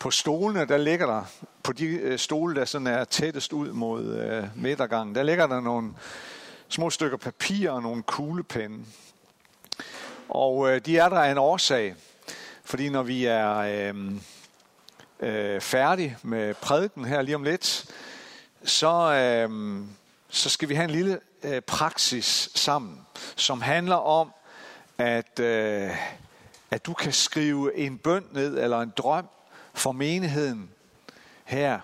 På 0.00 0.10
stolene, 0.10 0.64
der 0.64 0.76
ligger 0.76 1.06
der, 1.06 1.24
på 1.62 1.72
de 1.72 1.86
øh, 1.86 2.18
stole, 2.18 2.54
der 2.54 2.64
sådan 2.64 2.86
er 2.86 3.04
tættest 3.04 3.52
ud 3.52 3.72
mod 3.72 4.04
øh, 4.04 4.44
midtergangen, 4.56 5.14
der 5.14 5.22
ligger 5.22 5.46
der 5.46 5.60
nogle 5.60 5.92
små 6.68 6.90
stykker 6.90 7.16
papir 7.16 7.70
og 7.70 7.82
nogle 7.82 8.02
kuglepenne. 8.02 8.84
Og 10.28 10.70
øh, 10.70 10.80
de 10.86 10.98
er 10.98 11.08
der 11.08 11.16
af 11.16 11.30
en 11.30 11.38
årsag. 11.38 11.94
Fordi 12.64 12.88
når 12.88 13.02
vi 13.02 13.24
er 13.24 13.56
øh, 13.56 14.12
øh, 15.20 15.60
færdige 15.60 16.16
med 16.22 16.54
prædiken 16.54 17.04
her 17.04 17.22
lige 17.22 17.34
om 17.34 17.42
lidt, 17.42 17.84
så, 18.64 19.12
øh, 19.12 19.80
så 20.28 20.48
skal 20.48 20.68
vi 20.68 20.74
have 20.74 20.84
en 20.84 20.90
lille 20.90 21.20
øh, 21.42 21.60
praksis 21.60 22.50
sammen, 22.54 23.00
som 23.36 23.62
handler 23.62 23.96
om, 23.96 24.32
at, 24.98 25.40
øh, 25.40 25.90
at 26.70 26.86
du 26.86 26.92
kan 26.92 27.12
skrive 27.12 27.76
en 27.76 27.98
bøn 27.98 28.24
ned 28.32 28.58
eller 28.58 28.80
en 28.80 28.92
drøm 28.96 29.26
for 29.80 29.92
menigheden 29.92 30.70
her, 31.44 31.80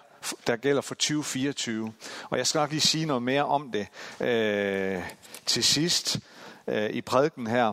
der 0.46 0.56
gælder 0.56 0.80
for 0.82 0.95
2024. 0.95 1.92
Og 2.30 2.38
jeg 2.38 2.46
skal 2.46 2.59
nok 2.59 2.70
lige 2.70 2.80
sige 2.80 3.06
noget 3.06 3.23
mere 3.23 3.45
om 3.45 3.73
det 3.73 3.87
øh, 4.27 5.02
til 5.46 5.64
sidst 5.64 6.18
øh, 6.66 6.90
i 6.90 7.01
prædiken 7.01 7.46
her. 7.46 7.73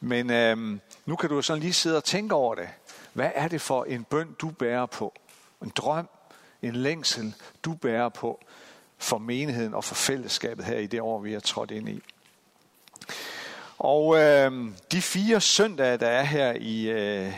Men 0.00 0.30
øh, 0.30 0.78
nu 1.06 1.16
kan 1.16 1.28
du 1.28 1.42
sådan 1.42 1.62
lige 1.62 1.72
sidde 1.72 1.96
og 1.96 2.04
tænke 2.04 2.34
over 2.34 2.54
det. 2.54 2.68
Hvad 3.12 3.30
er 3.34 3.48
det 3.48 3.60
for 3.60 3.84
en 3.84 4.04
bøn, 4.04 4.36
du 4.40 4.50
bærer 4.50 4.86
på? 4.86 5.14
En 5.62 5.72
drøm, 5.76 6.08
en 6.62 6.76
længsel, 6.76 7.34
du 7.64 7.74
bærer 7.74 8.08
på 8.08 8.44
for 8.98 9.18
menigheden 9.18 9.74
og 9.74 9.84
for 9.84 9.94
fællesskabet 9.94 10.64
her 10.64 10.78
i 10.78 10.86
det 10.86 11.00
år, 11.00 11.18
vi 11.18 11.32
har 11.32 11.40
trådt 11.40 11.70
ind 11.70 11.88
i. 11.88 12.00
Og 13.78 14.18
øh, 14.18 14.52
de 14.92 15.02
fire 15.02 15.40
søndage, 15.40 15.96
der 15.96 16.08
er 16.08 16.22
her 16.22 16.52
i, 16.52 16.90
øh, 16.90 17.32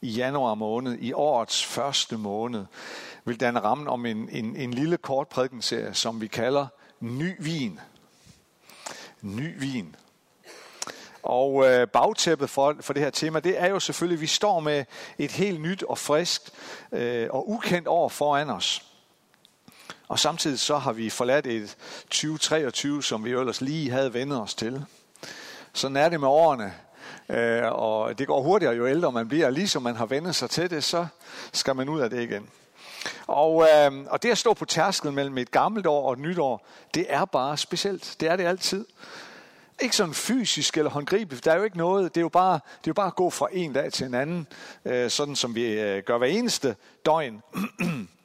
i 0.00 0.10
januar 0.10 0.54
måned, 0.54 0.98
i 1.00 1.12
årets 1.12 1.64
første 1.64 2.16
måned, 2.16 2.64
vil 3.24 3.40
danne 3.40 3.60
rammen 3.60 3.88
om 3.88 4.06
en, 4.06 4.28
en, 4.32 4.56
en 4.56 4.74
lille 4.74 4.96
kort 4.96 5.28
prædikenserie, 5.28 5.94
som 5.94 6.20
vi 6.20 6.26
kalder 6.26 6.66
Ny 7.00 7.34
Vin. 7.38 7.80
Ny 9.22 9.60
Vin. 9.60 9.96
Og 11.22 11.66
øh, 11.66 11.88
bagtæppet 11.88 12.50
for, 12.50 12.76
for 12.80 12.92
det 12.92 13.02
her 13.02 13.10
tema, 13.10 13.40
det 13.40 13.60
er 13.60 13.66
jo 13.66 13.80
selvfølgelig, 13.80 14.16
at 14.16 14.20
vi 14.20 14.26
står 14.26 14.60
med 14.60 14.84
et 15.18 15.30
helt 15.30 15.60
nyt 15.60 15.82
og 15.82 15.98
friskt 15.98 16.52
øh, 16.92 17.28
og 17.30 17.50
ukendt 17.50 17.88
år 17.88 18.08
foran 18.08 18.50
os. 18.50 18.84
Og 20.08 20.18
samtidig 20.18 20.58
så 20.58 20.78
har 20.78 20.92
vi 20.92 21.10
forladt 21.10 21.46
et 21.46 21.76
2023, 22.02 23.02
som 23.02 23.24
vi 23.24 23.30
jo 23.30 23.40
ellers 23.40 23.60
lige 23.60 23.90
havde 23.90 24.14
vendet 24.14 24.40
os 24.40 24.54
til. 24.54 24.84
Sådan 25.72 25.96
er 25.96 26.08
det 26.08 26.20
med 26.20 26.28
årene. 26.28 26.74
Øh, 27.30 27.72
og 27.72 28.18
det 28.18 28.26
går 28.26 28.42
hurtigere, 28.42 28.74
jo 28.74 28.86
ældre 28.86 29.12
man 29.12 29.28
bliver. 29.28 29.50
Ligesom 29.50 29.82
man 29.82 29.96
har 29.96 30.06
vendt 30.06 30.34
sig 30.34 30.50
til 30.50 30.70
det, 30.70 30.84
så 30.84 31.06
skal 31.52 31.76
man 31.76 31.88
ud 31.88 32.00
af 32.00 32.10
det 32.10 32.22
igen. 32.22 32.48
Og, 33.26 33.66
øh, 33.68 33.92
og 34.10 34.22
det 34.22 34.30
at 34.30 34.38
stå 34.38 34.54
på 34.54 34.64
tærsklen 34.64 35.14
mellem 35.14 35.38
et 35.38 35.50
gammelt 35.50 35.86
år 35.86 36.06
og 36.06 36.12
et 36.12 36.18
nyt 36.18 36.38
år, 36.38 36.66
det 36.94 37.06
er 37.08 37.24
bare 37.24 37.56
specielt. 37.56 38.16
Det 38.20 38.30
er 38.30 38.36
det 38.36 38.44
altid. 38.44 38.86
Ikke 39.80 39.96
sådan 39.96 40.14
fysisk 40.14 40.76
eller 40.76 40.90
håndgribeligt. 40.90 41.44
Der 41.44 41.52
er 41.52 41.56
jo 41.56 41.62
ikke 41.62 41.78
noget. 41.78 42.14
Det 42.14 42.20
er 42.20 42.24
jo 42.24 42.28
bare, 42.28 42.54
det 42.54 42.86
er 42.86 42.88
jo 42.88 42.92
bare 42.92 43.06
at 43.06 43.14
gå 43.14 43.30
fra 43.30 43.48
en 43.52 43.72
dag 43.72 43.92
til 43.92 44.06
en 44.06 44.14
anden, 44.14 44.46
øh, 44.84 45.10
sådan 45.10 45.36
som 45.36 45.54
vi 45.54 45.80
øh, 45.80 46.02
gør 46.02 46.18
hver 46.18 46.26
eneste 46.26 46.76
døgn. 47.06 47.42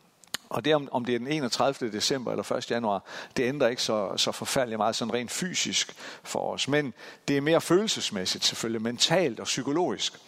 Og 0.53 0.65
det 0.65 0.75
om, 0.75 0.89
om 0.91 1.05
det 1.05 1.15
er 1.15 1.19
den 1.19 1.27
31. 1.27 1.91
december 1.91 2.31
eller 2.31 2.51
1. 2.51 2.71
januar, 2.71 3.03
det 3.37 3.43
ændrer 3.43 3.67
ikke 3.67 3.81
så, 3.81 4.17
så 4.17 4.31
forfærdeligt 4.31 4.77
meget 4.77 4.95
sådan 4.95 5.13
rent 5.13 5.31
fysisk 5.31 5.95
for 6.23 6.53
os. 6.53 6.67
Men 6.67 6.93
det 7.27 7.37
er 7.37 7.41
mere 7.41 7.61
følelsesmæssigt 7.61 8.45
selvfølgelig, 8.45 8.81
mentalt 8.81 9.39
og 9.39 9.45
psykologisk. 9.45 10.19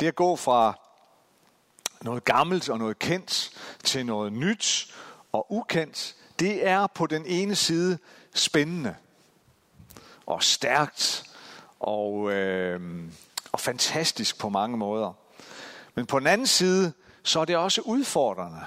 Det 0.00 0.06
at 0.06 0.14
gå 0.14 0.36
fra 0.36 0.78
noget 2.02 2.24
gammelt 2.24 2.68
og 2.68 2.78
noget 2.78 2.98
kendt 2.98 3.50
til 3.84 4.06
noget 4.06 4.32
nyt 4.32 4.94
og 5.32 5.52
ukendt, 5.52 6.16
det 6.38 6.66
er 6.66 6.86
på 6.86 7.06
den 7.06 7.26
ene 7.26 7.54
side 7.54 7.98
spændende 8.34 8.94
og 10.26 10.42
stærkt 10.42 11.24
og, 11.80 12.32
øh, 12.32 12.80
og 13.52 13.60
fantastisk 13.60 14.38
på 14.38 14.48
mange 14.48 14.76
måder. 14.76 15.12
Men 15.94 16.06
på 16.06 16.18
den 16.18 16.26
anden 16.26 16.46
side, 16.46 16.92
så 17.22 17.40
er 17.40 17.44
det 17.44 17.56
også 17.56 17.80
udfordrende. 17.80 18.60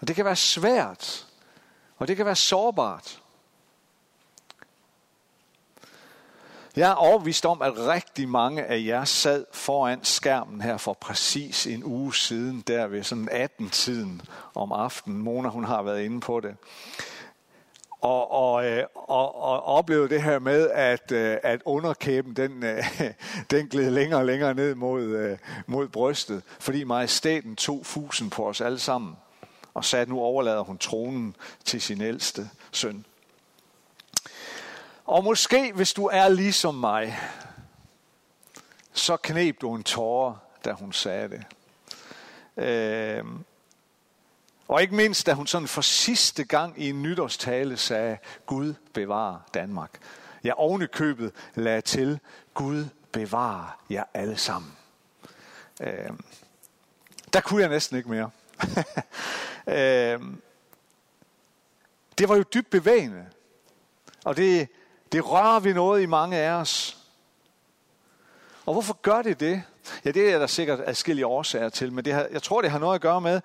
Og 0.00 0.08
det 0.08 0.16
kan 0.16 0.24
være 0.24 0.36
svært, 0.36 1.26
og 1.98 2.08
det 2.08 2.16
kan 2.16 2.26
være 2.26 2.36
sårbart. 2.36 3.20
Jeg 6.76 6.90
er 6.90 6.94
overbevist 6.94 7.46
om, 7.46 7.62
at 7.62 7.72
rigtig 7.78 8.28
mange 8.28 8.64
af 8.64 8.82
jer 8.86 9.04
sad 9.04 9.44
foran 9.52 10.04
skærmen 10.04 10.60
her 10.60 10.76
for 10.76 10.92
præcis 10.92 11.66
en 11.66 11.84
uge 11.84 12.14
siden, 12.14 12.60
der 12.60 12.86
ved 12.86 13.02
sådan 13.02 13.28
18-tiden 13.28 14.22
om 14.54 14.72
aftenen. 14.72 15.22
Mona, 15.22 15.48
hun 15.48 15.64
har 15.64 15.82
været 15.82 16.02
inde 16.02 16.20
på 16.20 16.40
det. 16.40 16.56
Og, 18.00 18.30
og, 18.30 18.66
øh, 18.66 18.84
og, 18.94 19.42
og 19.42 19.62
oplevede 19.62 20.08
det 20.08 20.22
her 20.22 20.38
med, 20.38 20.70
at, 20.70 21.12
øh, 21.12 21.36
at 21.42 21.62
underkæben 21.64 22.36
den, 22.36 22.64
øh, 22.64 22.84
den 23.50 23.68
gled 23.68 23.90
længere 23.90 24.20
og 24.20 24.26
længere 24.26 24.54
ned 24.54 24.74
mod, 24.74 25.36
mod 25.66 25.88
brystet, 25.88 26.42
fordi 26.60 26.84
majestæten 26.84 27.56
tog 27.56 27.86
fusen 27.86 28.30
på 28.30 28.48
os 28.48 28.60
alle 28.60 28.78
sammen 28.78 29.16
og 29.74 29.84
sagde, 29.84 30.02
at 30.02 30.08
nu 30.08 30.20
overlader 30.20 30.62
hun 30.62 30.78
tronen 30.78 31.36
til 31.64 31.82
sin 31.82 32.00
ældste 32.00 32.50
søn. 32.72 33.04
Og 35.04 35.24
måske, 35.24 35.72
hvis 35.72 35.92
du 35.92 36.06
er 36.06 36.28
ligesom 36.28 36.74
mig, 36.74 37.18
så 38.92 39.16
knep 39.16 39.60
du 39.60 39.74
en 39.74 39.82
tårer, 39.82 40.34
da 40.64 40.72
hun 40.72 40.92
sagde 40.92 41.28
det. 41.28 41.44
Øh, 42.64 43.24
og 44.68 44.82
ikke 44.82 44.94
mindst, 44.94 45.26
da 45.26 45.32
hun 45.32 45.46
sådan 45.46 45.68
for 45.68 45.80
sidste 45.80 46.44
gang 46.44 46.82
i 46.82 46.90
en 46.90 47.02
nytårstale 47.02 47.76
sagde, 47.76 48.18
Gud 48.46 48.74
bevarer 48.94 49.38
Danmark. 49.54 49.90
Jeg 50.44 50.54
oven 50.54 50.86
købet 50.86 51.32
lagde 51.54 51.80
til, 51.80 52.20
Gud 52.54 52.84
bevarer 53.12 53.80
jer 53.90 54.04
alle 54.14 54.36
sammen. 54.36 54.72
Øh, 55.80 56.10
der 57.32 57.40
kunne 57.40 57.62
jeg 57.62 57.70
næsten 57.70 57.96
ikke 57.96 58.10
mere. 58.10 58.30
øh, 59.76 60.20
det 62.18 62.28
var 62.28 62.36
jo 62.36 62.44
dybt 62.54 62.70
bevægende. 62.70 63.26
Og 64.24 64.36
det, 64.36 64.68
det 65.12 65.30
rører 65.30 65.60
vi 65.60 65.72
noget 65.72 66.02
i 66.02 66.06
mange 66.06 66.36
af 66.36 66.50
os. 66.50 66.96
Og 68.66 68.72
hvorfor 68.72 68.94
gør 69.02 69.22
det 69.22 69.40
det? 69.40 69.62
Ja, 70.04 70.10
det 70.10 70.32
er 70.32 70.38
der 70.38 70.46
sikkert 70.46 70.80
adskillige 70.84 71.26
årsager 71.26 71.68
til, 71.68 71.92
men 71.92 72.04
det 72.04 72.12
har, 72.12 72.28
jeg 72.32 72.42
tror, 72.42 72.62
det 72.62 72.70
har 72.70 72.78
noget 72.78 72.94
at 72.94 73.00
gøre 73.00 73.20
med, 73.20 73.40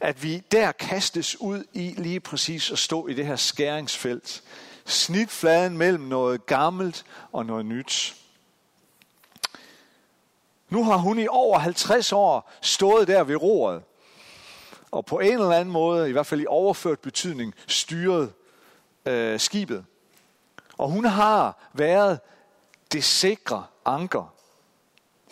at 0.00 0.22
vi 0.22 0.42
der 0.52 0.72
kastes 0.72 1.40
ud 1.40 1.64
i 1.72 1.94
lige 1.96 2.20
præcis 2.20 2.70
at 2.70 2.78
stå 2.78 3.06
i 3.06 3.14
det 3.14 3.26
her 3.26 3.36
skæringsfelt. 3.36 4.42
Snitfladen 4.84 5.78
mellem 5.78 6.04
noget 6.04 6.46
gammelt 6.46 7.04
og 7.32 7.46
noget 7.46 7.66
nyt. 7.66 8.16
Nu 10.68 10.84
har 10.84 10.96
hun 10.96 11.18
i 11.18 11.26
over 11.28 11.58
50 11.58 12.12
år 12.12 12.52
stået 12.60 13.08
der 13.08 13.24
ved 13.24 13.36
roret, 13.36 13.82
og 14.90 15.06
på 15.06 15.18
en 15.18 15.32
eller 15.32 15.50
anden 15.50 15.72
måde, 15.72 16.08
i 16.08 16.12
hvert 16.12 16.26
fald 16.26 16.40
i 16.40 16.46
overført 16.46 17.00
betydning, 17.00 17.54
styret 17.66 18.32
øh, 19.06 19.40
skibet. 19.40 19.84
Og 20.78 20.90
hun 20.90 21.04
har 21.04 21.68
været 21.72 22.20
det 22.92 23.04
sikre 23.04 23.66
anker. 23.84 24.34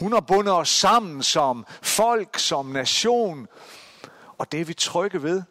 Hun 0.01 0.13
har 0.13 0.21
bundet 0.21 0.55
os 0.55 0.69
sammen 0.69 1.23
som 1.23 1.67
folk, 1.83 2.39
som 2.39 2.67
nation, 2.67 3.49
og 4.39 4.53
det 4.53 4.61
er 4.61 4.65
vi 4.65 4.75
trygge 4.75 5.23
ved. 5.23 5.43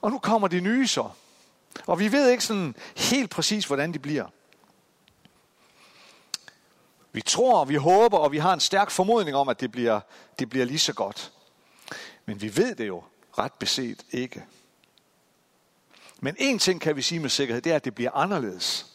Og 0.00 0.10
nu 0.10 0.18
kommer 0.18 0.48
de 0.48 0.60
nye 0.60 0.86
så. 0.86 1.08
Og 1.86 1.98
vi 1.98 2.12
ved 2.12 2.30
ikke 2.30 2.44
sådan 2.44 2.74
helt 2.96 3.30
præcis, 3.30 3.66
hvordan 3.66 3.92
de 3.92 3.98
bliver. 3.98 4.26
Vi 7.12 7.20
tror, 7.20 7.64
vi 7.64 7.74
håber, 7.74 8.18
og 8.18 8.32
vi 8.32 8.38
har 8.38 8.54
en 8.54 8.60
stærk 8.60 8.90
formodning 8.90 9.36
om, 9.36 9.48
at 9.48 9.60
det 9.60 9.72
bliver, 9.72 10.00
det 10.38 10.50
bliver 10.50 10.66
lige 10.66 10.78
så 10.78 10.92
godt. 10.92 11.32
Men 12.26 12.42
vi 12.42 12.56
ved 12.56 12.74
det 12.74 12.86
jo 12.86 13.02
ret 13.38 13.52
beset 13.52 14.04
ikke. 14.10 14.44
Men 16.20 16.36
en 16.38 16.58
ting 16.58 16.80
kan 16.80 16.96
vi 16.96 17.02
sige 17.02 17.20
med 17.20 17.30
sikkerhed, 17.30 17.62
det 17.62 17.72
er, 17.72 17.76
at 17.76 17.84
det 17.84 17.94
bliver 17.94 18.10
anderledes. 18.10 18.86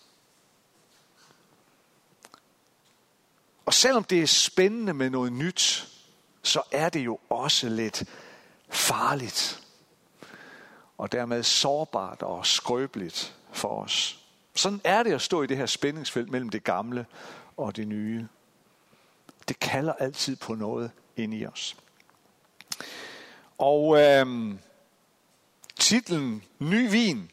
Og 3.66 3.74
selvom 3.74 4.04
det 4.04 4.22
er 4.22 4.28
spændende 4.28 4.94
med 4.94 5.10
noget 5.10 5.34
nyt, 5.34 5.88
så 6.44 6.62
er 6.72 6.90
det 6.90 7.00
jo 7.00 7.20
også 7.30 7.70
lidt 7.70 8.04
farligt. 8.70 9.64
Og 10.98 11.12
dermed 11.12 11.44
sårbart 11.44 12.22
og 12.22 12.46
skrøbeligt 12.46 13.36
for 13.52 13.84
os. 13.84 14.20
Sådan 14.56 14.82
er 14.84 15.04
det 15.04 15.14
at 15.14 15.22
stå 15.22 15.44
i 15.44 15.48
det 15.48 15.58
her 15.58 15.66
spændingsfelt 15.66 16.32
mellem 16.32 16.50
det 16.50 16.64
gamle 16.64 17.06
og 17.58 17.76
det 17.76 17.88
nye. 17.88 18.28
Det 19.48 19.60
kalder 19.60 19.94
altid 19.94 20.36
på 20.36 20.56
noget 20.56 20.92
ind 21.18 21.34
i 21.34 21.46
os. 21.46 21.78
Og 23.58 24.02
øhm, 24.02 24.60
titlen 25.80 26.44
Ny 26.60 26.92
vin, 26.92 27.32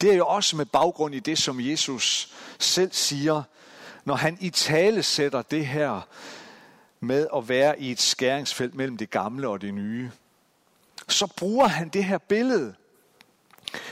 det 0.00 0.12
er 0.12 0.16
jo 0.16 0.26
også 0.26 0.56
med 0.56 0.66
baggrund 0.66 1.14
i 1.14 1.20
det, 1.20 1.38
som 1.38 1.60
Jesus 1.60 2.34
selv 2.58 2.92
siger, 2.92 3.42
når 4.04 4.14
han 4.14 4.38
i 4.40 4.50
tale 4.50 5.02
sætter 5.02 5.42
det 5.42 5.66
her 5.66 6.00
med 7.00 7.26
at 7.36 7.48
være 7.48 7.80
i 7.80 7.90
et 7.90 8.00
skæringsfelt 8.00 8.74
mellem 8.74 8.96
det 8.96 9.10
gamle 9.10 9.48
og 9.48 9.60
det 9.60 9.74
nye, 9.74 10.10
så 11.08 11.26
bruger 11.26 11.66
han 11.66 11.88
det 11.88 12.04
her 12.04 12.18
billede, 12.18 12.74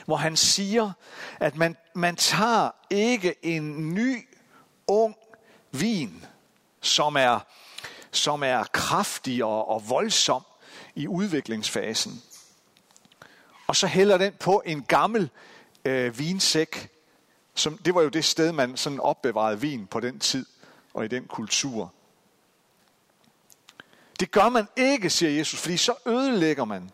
hvor 0.05 0.17
han 0.17 0.37
siger, 0.37 0.93
at 1.41 1.57
man, 1.57 1.77
man 1.95 2.17
tager 2.17 2.71
ikke 2.91 3.35
en 3.43 3.95
ny, 3.95 4.29
ung 4.87 5.17
vin, 5.73 6.25
som 6.81 7.17
er, 7.17 7.41
som 8.11 8.43
er 8.43 8.65
kraftig 8.65 9.45
og, 9.45 9.69
og 9.69 9.89
voldsom 9.89 10.43
i 10.95 11.07
udviklingsfasen, 11.07 12.23
og 13.67 13.77
så 13.77 13.87
hælder 13.87 14.19
den 14.19 14.33
på 14.33 14.63
en 14.67 14.83
gammel 14.83 15.31
øh, 15.85 16.19
vinsæk. 16.19 16.91
Som, 17.55 17.79
det 17.79 17.95
var 17.95 18.03
jo 18.03 18.09
det 18.09 18.25
sted, 18.25 18.53
man 18.53 18.77
sådan 18.77 19.01
opbevarede 19.01 19.61
vin 19.61 19.87
på 19.87 20.01
den 20.01 20.19
tid 20.19 20.47
og 20.95 21.05
i 21.05 21.09
den 21.09 21.25
kultur. 21.25 21.93
Det 24.21 24.31
gør 24.31 24.49
man 24.49 24.69
ikke, 24.77 25.11
siger 25.11 25.31
Jesus, 25.31 25.61
fordi 25.61 25.77
så 25.77 25.95
ødelægger 26.07 26.65
man. 26.65 26.91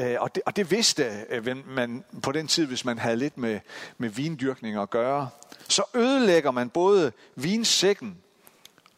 Øh, 0.00 0.16
og, 0.20 0.34
det, 0.34 0.42
og 0.46 0.56
det 0.56 0.70
vidste 0.70 1.26
øh, 1.28 1.66
man 1.66 2.04
på 2.22 2.32
den 2.32 2.48
tid, 2.48 2.66
hvis 2.66 2.84
man 2.84 2.98
havde 2.98 3.16
lidt 3.16 3.38
med, 3.38 3.60
med 3.98 4.08
vindyrkning 4.08 4.76
at 4.76 4.90
gøre. 4.90 5.30
Så 5.68 5.82
ødelægger 5.94 6.50
man 6.50 6.70
både 6.70 7.12
vinsækken 7.34 8.18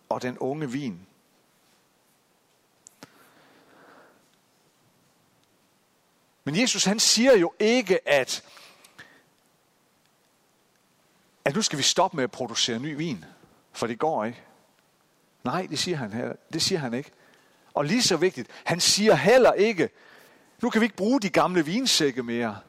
og 0.08 0.22
den 0.22 0.38
unge 0.38 0.70
vin. 0.70 1.06
Men 6.44 6.60
Jesus 6.60 6.84
han 6.84 7.00
siger 7.00 7.36
jo 7.36 7.52
ikke, 7.58 8.08
at, 8.08 8.44
at 11.44 11.54
nu 11.54 11.62
skal 11.62 11.78
vi 11.78 11.82
stoppe 11.82 12.16
med 12.16 12.24
at 12.24 12.30
producere 12.30 12.78
ny 12.78 12.96
vin, 12.96 13.24
for 13.72 13.86
det 13.86 13.98
går 13.98 14.24
ikke. 14.24 14.42
Nej, 15.44 15.66
det 15.70 15.78
siger 15.78 15.96
han 15.96 16.12
her. 16.12 16.32
Det 16.52 16.62
siger 16.62 16.78
han 16.78 16.94
ikke. 16.94 17.10
Og 17.74 17.84
lige 17.84 18.02
så 18.02 18.16
vigtigt, 18.16 18.48
han 18.64 18.80
siger 18.80 19.14
heller 19.14 19.52
ikke, 19.52 19.88
nu 20.62 20.70
kan 20.70 20.80
vi 20.80 20.84
ikke 20.84 20.96
bruge 20.96 21.20
de 21.20 21.30
gamle 21.30 21.64
vinsække 21.64 22.22
mere. 22.22 22.60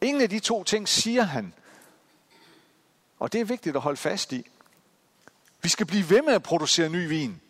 Ingen 0.00 0.22
af 0.22 0.30
de 0.30 0.40
to 0.40 0.64
ting 0.64 0.88
siger 0.88 1.22
han. 1.22 1.54
Og 3.18 3.32
det 3.32 3.40
er 3.40 3.44
vigtigt 3.44 3.76
at 3.76 3.82
holde 3.82 3.96
fast 3.96 4.32
i. 4.32 4.46
Vi 5.62 5.68
skal 5.68 5.86
blive 5.86 6.10
ved 6.10 6.22
med 6.22 6.32
at 6.32 6.42
producere 6.42 6.88
ny 6.88 7.08
vin. 7.08 7.40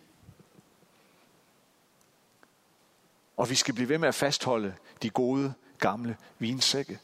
Og 3.37 3.51
vi 3.51 3.55
skal 3.55 3.75
blive 3.75 3.89
ved 3.89 3.99
med 3.99 4.09
at 4.09 4.15
fastholde 4.15 4.75
de 5.03 5.11
gode, 5.11 5.55
gamle 5.79 6.17
vinsække. 6.39 6.99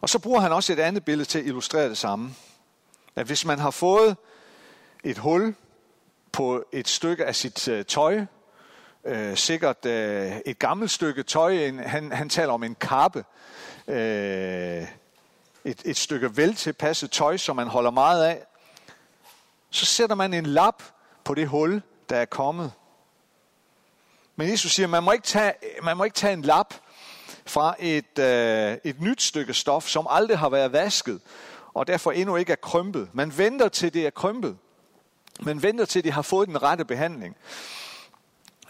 Og 0.00 0.08
så 0.08 0.18
bruger 0.18 0.40
han 0.40 0.52
også 0.52 0.72
et 0.72 0.78
andet 0.78 1.04
billede 1.04 1.28
til 1.28 1.38
at 1.38 1.46
illustrere 1.46 1.88
det 1.88 1.98
samme. 1.98 2.34
At 3.16 3.26
hvis 3.26 3.44
man 3.44 3.58
har 3.58 3.70
fået 3.70 4.16
et 5.04 5.18
hul 5.18 5.54
på 6.32 6.64
et 6.72 6.88
stykke 6.88 7.24
af 7.24 7.34
sit 7.34 7.68
øh, 7.68 7.84
tøj, 7.84 8.24
øh, 9.04 9.36
sikkert 9.36 9.86
øh, 9.86 10.36
et 10.46 10.58
gammelt 10.58 10.90
stykke 10.90 11.22
tøj, 11.22 11.52
en, 11.52 11.78
han, 11.78 12.12
han 12.12 12.28
taler 12.28 12.52
om 12.52 12.62
en 12.62 12.74
kappe, 12.74 13.24
øh, 13.88 14.86
et, 15.64 15.82
et 15.84 15.96
stykke 15.96 16.36
vel 16.36 16.54
tilpasset 16.54 17.10
tøj, 17.10 17.36
som 17.36 17.56
man 17.56 17.68
holder 17.68 17.90
meget 17.90 18.24
af, 18.24 18.42
så 19.70 19.86
sætter 19.86 20.16
man 20.16 20.34
en 20.34 20.46
lap 20.46 20.82
på 21.24 21.34
det 21.34 21.48
hul, 21.48 21.82
der 22.08 22.16
er 22.16 22.24
kommet. 22.24 22.72
Men 24.36 24.50
Jesus 24.50 24.72
siger, 24.72 24.86
man 24.86 25.02
må 25.02 25.12
ikke 25.12 25.26
tage, 25.26 25.52
man 25.82 25.96
må 25.96 26.04
ikke 26.04 26.14
tage 26.14 26.32
en 26.32 26.42
lap 26.42 26.74
fra 27.46 27.74
et, 27.78 28.18
øh, 28.18 28.76
et 28.84 29.00
nyt 29.00 29.22
stykke 29.22 29.54
stof, 29.54 29.88
som 29.88 30.06
aldrig 30.10 30.38
har 30.38 30.48
været 30.48 30.72
vasket, 30.72 31.20
og 31.74 31.86
derfor 31.86 32.12
endnu 32.12 32.36
ikke 32.36 32.52
er 32.52 32.56
krympet. 32.56 33.08
Man 33.12 33.38
venter 33.38 33.68
til 33.68 33.94
det 33.94 34.06
er 34.06 34.10
krympet. 34.10 34.56
Man 35.40 35.62
venter 35.62 35.84
til 35.84 36.04
det 36.04 36.12
har 36.12 36.22
fået 36.22 36.48
den 36.48 36.62
rette 36.62 36.84
behandling, 36.84 37.36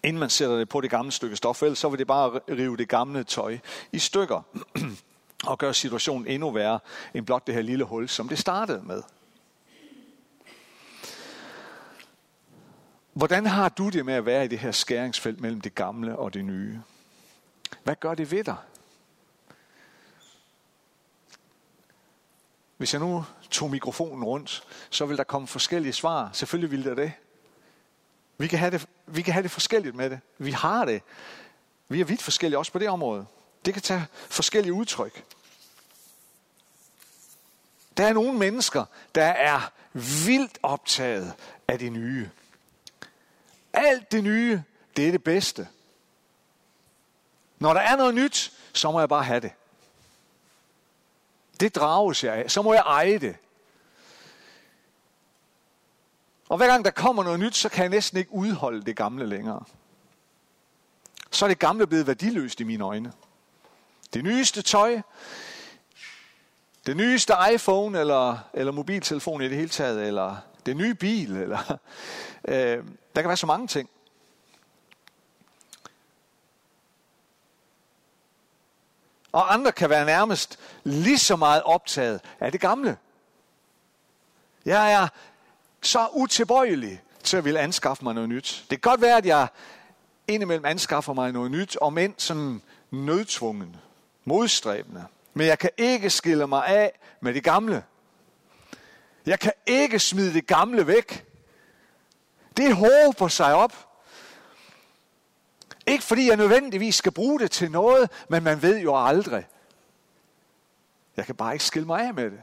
inden 0.02 0.20
man 0.20 0.30
sætter 0.30 0.56
det 0.56 0.68
på 0.68 0.80
det 0.80 0.90
gamle 0.90 1.12
stykke 1.12 1.36
stof. 1.36 1.62
Ellers 1.62 1.78
så 1.78 1.88
vil 1.88 1.98
det 1.98 2.06
bare 2.06 2.40
rive 2.48 2.76
det 2.76 2.88
gamle 2.88 3.24
tøj 3.24 3.58
i 3.92 3.98
stykker 3.98 4.42
og 5.50 5.58
gøre 5.58 5.74
situationen 5.74 6.26
endnu 6.26 6.50
værre 6.50 6.78
end 7.14 7.26
blot 7.26 7.46
det 7.46 7.54
her 7.54 7.62
lille 7.62 7.84
hul, 7.84 8.08
som 8.08 8.28
det 8.28 8.38
startede 8.38 8.82
med. 8.82 9.02
Hvordan 13.12 13.46
har 13.46 13.68
du 13.68 13.88
det 13.88 14.06
med 14.06 14.14
at 14.14 14.26
være 14.26 14.44
i 14.44 14.48
det 14.48 14.58
her 14.58 14.72
skæringsfelt 14.72 15.40
mellem 15.40 15.60
det 15.60 15.74
gamle 15.74 16.18
og 16.18 16.34
det 16.34 16.44
nye? 16.44 16.80
Hvad 17.84 17.94
gør 18.00 18.14
det 18.14 18.30
ved 18.30 18.44
dig? 18.44 18.56
Hvis 22.82 22.92
jeg 22.92 23.00
nu 23.00 23.24
tog 23.50 23.70
mikrofonen 23.70 24.24
rundt, 24.24 24.64
så 24.90 25.06
vil 25.06 25.16
der 25.16 25.24
komme 25.24 25.48
forskellige 25.48 25.92
svar. 25.92 26.30
Selvfølgelig 26.32 26.70
vil 26.70 26.84
der 26.84 26.94
det. 26.94 27.12
Vi 28.38 28.46
kan, 28.46 28.58
have 28.58 28.70
det. 28.70 28.86
vi 29.06 29.22
kan 29.22 29.32
have 29.32 29.42
det 29.42 29.50
forskelligt 29.50 29.94
med 29.96 30.10
det. 30.10 30.20
Vi 30.38 30.50
har 30.50 30.84
det. 30.84 31.02
Vi 31.88 32.00
er 32.00 32.04
vidt 32.04 32.22
forskellige 32.22 32.58
også 32.58 32.72
på 32.72 32.78
det 32.78 32.88
område. 32.88 33.26
Det 33.64 33.74
kan 33.74 33.82
tage 33.82 34.06
forskellige 34.12 34.72
udtryk. 34.72 35.24
Der 37.96 38.06
er 38.06 38.12
nogle 38.12 38.38
mennesker, 38.38 38.84
der 39.14 39.24
er 39.24 39.72
vildt 40.26 40.58
optaget 40.62 41.34
af 41.68 41.78
det 41.78 41.92
nye. 41.92 42.30
Alt 43.72 44.12
det 44.12 44.24
nye, 44.24 44.62
det 44.96 45.08
er 45.08 45.12
det 45.12 45.24
bedste. 45.24 45.68
Når 47.58 47.74
der 47.74 47.80
er 47.80 47.96
noget 47.96 48.14
nyt, 48.14 48.52
så 48.72 48.90
må 48.90 49.00
jeg 49.00 49.08
bare 49.08 49.24
have 49.24 49.40
det. 49.40 49.52
Det 51.62 51.74
drages 51.74 52.24
jeg 52.24 52.34
af. 52.34 52.50
Så 52.50 52.62
må 52.62 52.72
jeg 52.72 52.82
eje 52.86 53.18
det. 53.18 53.36
Og 56.48 56.56
hver 56.56 56.66
gang 56.66 56.84
der 56.84 56.90
kommer 56.90 57.24
noget 57.24 57.40
nyt, 57.40 57.56
så 57.56 57.68
kan 57.68 57.82
jeg 57.82 57.90
næsten 57.90 58.18
ikke 58.18 58.32
udholde 58.32 58.82
det 58.82 58.96
gamle 58.96 59.26
længere. 59.26 59.64
Så 61.30 61.44
er 61.44 61.48
det 61.48 61.58
gamle 61.58 61.86
blevet 61.86 62.06
værdiløst 62.06 62.60
i 62.60 62.64
mine 62.64 62.84
øjne. 62.84 63.12
Det 64.14 64.24
nyeste 64.24 64.62
tøj, 64.62 65.00
det 66.86 66.96
nyeste 66.96 67.34
iPhone 67.54 68.00
eller, 68.00 68.38
eller 68.54 68.72
mobiltelefon 68.72 69.42
i 69.42 69.48
det 69.48 69.56
hele 69.56 69.68
taget, 69.68 70.06
eller 70.06 70.36
det 70.66 70.76
nye 70.76 70.94
bil, 70.94 71.36
eller 71.36 71.78
øh, 72.48 72.84
der 73.14 73.20
kan 73.22 73.28
være 73.28 73.36
så 73.36 73.46
mange 73.46 73.66
ting. 73.66 73.90
Og 79.32 79.54
andre 79.54 79.72
kan 79.72 79.90
være 79.90 80.04
nærmest 80.04 80.58
lige 80.84 81.18
så 81.18 81.36
meget 81.36 81.62
optaget 81.62 82.20
af 82.40 82.52
det 82.52 82.60
gamle. 82.60 82.96
Jeg 84.64 84.92
er 84.92 85.08
så 85.82 86.08
utilbøjelig 86.12 87.02
til 87.22 87.36
at 87.36 87.44
ville 87.44 87.60
anskaffe 87.60 88.04
mig 88.04 88.14
noget 88.14 88.28
nyt. 88.28 88.64
Det 88.70 88.82
kan 88.82 88.90
godt 88.90 89.00
være, 89.00 89.16
at 89.16 89.26
jeg 89.26 89.48
indimellem 90.28 90.64
anskaffer 90.64 91.12
mig 91.12 91.32
noget 91.32 91.50
nyt, 91.50 91.76
om 91.80 91.98
end 91.98 92.14
sådan 92.18 92.62
nødtvungen, 92.90 93.76
modstræbende. 94.24 95.04
Men 95.34 95.46
jeg 95.46 95.58
kan 95.58 95.70
ikke 95.76 96.10
skille 96.10 96.46
mig 96.46 96.66
af 96.66 96.98
med 97.20 97.34
det 97.34 97.44
gamle. 97.44 97.84
Jeg 99.26 99.40
kan 99.40 99.52
ikke 99.66 99.98
smide 99.98 100.34
det 100.34 100.46
gamle 100.46 100.86
væk. 100.86 101.26
Det 102.56 102.76
håber 102.76 103.28
sig 103.28 103.54
op. 103.54 103.91
Ikke 105.86 106.04
fordi 106.04 106.28
jeg 106.28 106.36
nødvendigvis 106.36 106.94
skal 106.94 107.12
bruge 107.12 107.40
det 107.40 107.50
til 107.50 107.70
noget, 107.70 108.10
men 108.28 108.42
man 108.42 108.62
ved 108.62 108.78
jo 108.78 109.06
aldrig. 109.06 109.46
Jeg 111.16 111.26
kan 111.26 111.34
bare 111.34 111.52
ikke 111.52 111.64
skille 111.64 111.86
mig 111.86 112.06
af 112.06 112.14
med 112.14 112.30
det. 112.30 112.42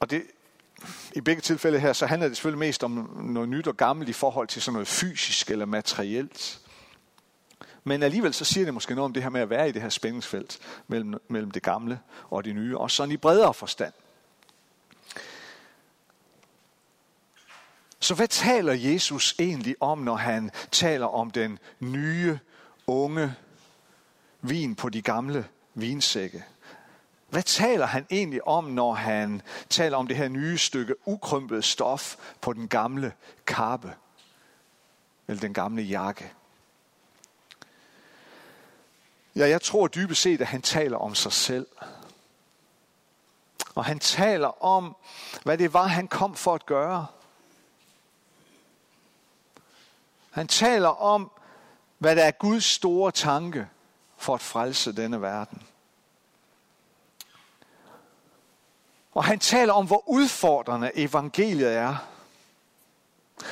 Og 0.00 0.10
det, 0.10 0.22
i 1.12 1.20
begge 1.20 1.42
tilfælde 1.42 1.78
her, 1.78 1.92
så 1.92 2.06
handler 2.06 2.28
det 2.28 2.36
selvfølgelig 2.36 2.58
mest 2.58 2.84
om 2.84 2.90
noget 3.22 3.48
nyt 3.48 3.66
og 3.66 3.76
gammelt 3.76 4.08
i 4.08 4.12
forhold 4.12 4.48
til 4.48 4.62
sådan 4.62 4.72
noget 4.72 4.88
fysisk 4.88 5.50
eller 5.50 5.66
materielt. 5.66 6.60
Men 7.84 8.02
alligevel 8.02 8.34
så 8.34 8.44
siger 8.44 8.64
det 8.64 8.74
måske 8.74 8.94
noget 8.94 9.04
om 9.04 9.12
det 9.12 9.22
her 9.22 9.30
med 9.30 9.40
at 9.40 9.50
være 9.50 9.68
i 9.68 9.72
det 9.72 9.82
her 9.82 9.88
spændingsfelt 9.88 10.58
mellem, 10.88 11.14
mellem 11.28 11.50
det 11.50 11.62
gamle 11.62 12.00
og 12.30 12.44
det 12.44 12.54
nye, 12.54 12.78
og 12.78 12.90
sådan 12.90 13.12
i 13.12 13.16
bredere 13.16 13.54
forstand. 13.54 13.92
Så 18.02 18.14
hvad 18.14 18.28
taler 18.28 18.72
Jesus 18.72 19.34
egentlig 19.38 19.76
om, 19.80 19.98
når 19.98 20.16
han 20.16 20.50
taler 20.72 21.06
om 21.06 21.30
den 21.30 21.58
nye, 21.80 22.38
unge 22.86 23.34
vin 24.40 24.74
på 24.74 24.88
de 24.88 25.02
gamle 25.02 25.48
vinsække? 25.74 26.44
Hvad 27.28 27.42
taler 27.42 27.86
han 27.86 28.06
egentlig 28.10 28.46
om, 28.46 28.64
når 28.64 28.94
han 28.94 29.42
taler 29.70 29.96
om 29.96 30.06
det 30.06 30.16
her 30.16 30.28
nye 30.28 30.58
stykke 30.58 31.08
ukrympet 31.08 31.64
stof 31.64 32.16
på 32.40 32.52
den 32.52 32.68
gamle 32.68 33.12
kappe? 33.46 33.94
Eller 35.28 35.40
den 35.40 35.54
gamle 35.54 35.82
jakke? 35.82 36.32
Ja, 39.36 39.48
jeg 39.48 39.62
tror 39.62 39.86
dybest 39.86 40.22
set, 40.22 40.40
at 40.40 40.46
han 40.46 40.62
taler 40.62 40.96
om 40.96 41.14
sig 41.14 41.32
selv. 41.32 41.66
Og 43.74 43.84
han 43.84 43.98
taler 43.98 44.64
om, 44.64 44.96
hvad 45.42 45.58
det 45.58 45.72
var, 45.72 45.86
han 45.86 46.08
kom 46.08 46.34
for 46.34 46.54
at 46.54 46.66
gøre. 46.66 47.06
Han 50.32 50.48
taler 50.48 50.88
om, 50.88 51.30
hvad 51.98 52.16
der 52.16 52.24
er 52.24 52.30
Guds 52.30 52.64
store 52.64 53.12
tanke 53.12 53.68
for 54.16 54.34
at 54.34 54.40
frelse 54.40 54.96
denne 54.96 55.22
verden. 55.22 55.62
Og 59.14 59.24
han 59.24 59.38
taler 59.38 59.72
om, 59.72 59.86
hvor 59.86 60.08
udfordrende 60.08 60.90
evangeliet 60.94 61.72
er. 61.72 61.96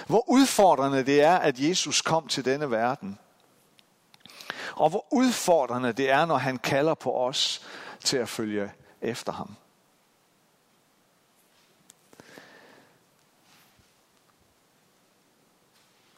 Hvor 0.07 0.25
udfordrende 0.29 1.07
det 1.07 1.23
er, 1.23 1.37
at 1.37 1.59
Jesus 1.59 2.03
kom 2.03 2.29
til 2.29 2.45
denne 2.45 2.71
verden. 2.71 3.19
Og 4.77 4.91
hvor 4.91 5.07
udfordrende 5.11 5.93
det 5.93 6.11
er, 6.11 6.25
når 6.25 6.37
han 6.37 6.59
kalder 6.59 6.95
på 6.95 7.13
os 7.13 7.67
til 8.05 8.17
at 8.17 8.29
følge 8.29 8.73
efter 9.01 9.33
ham. 9.33 9.57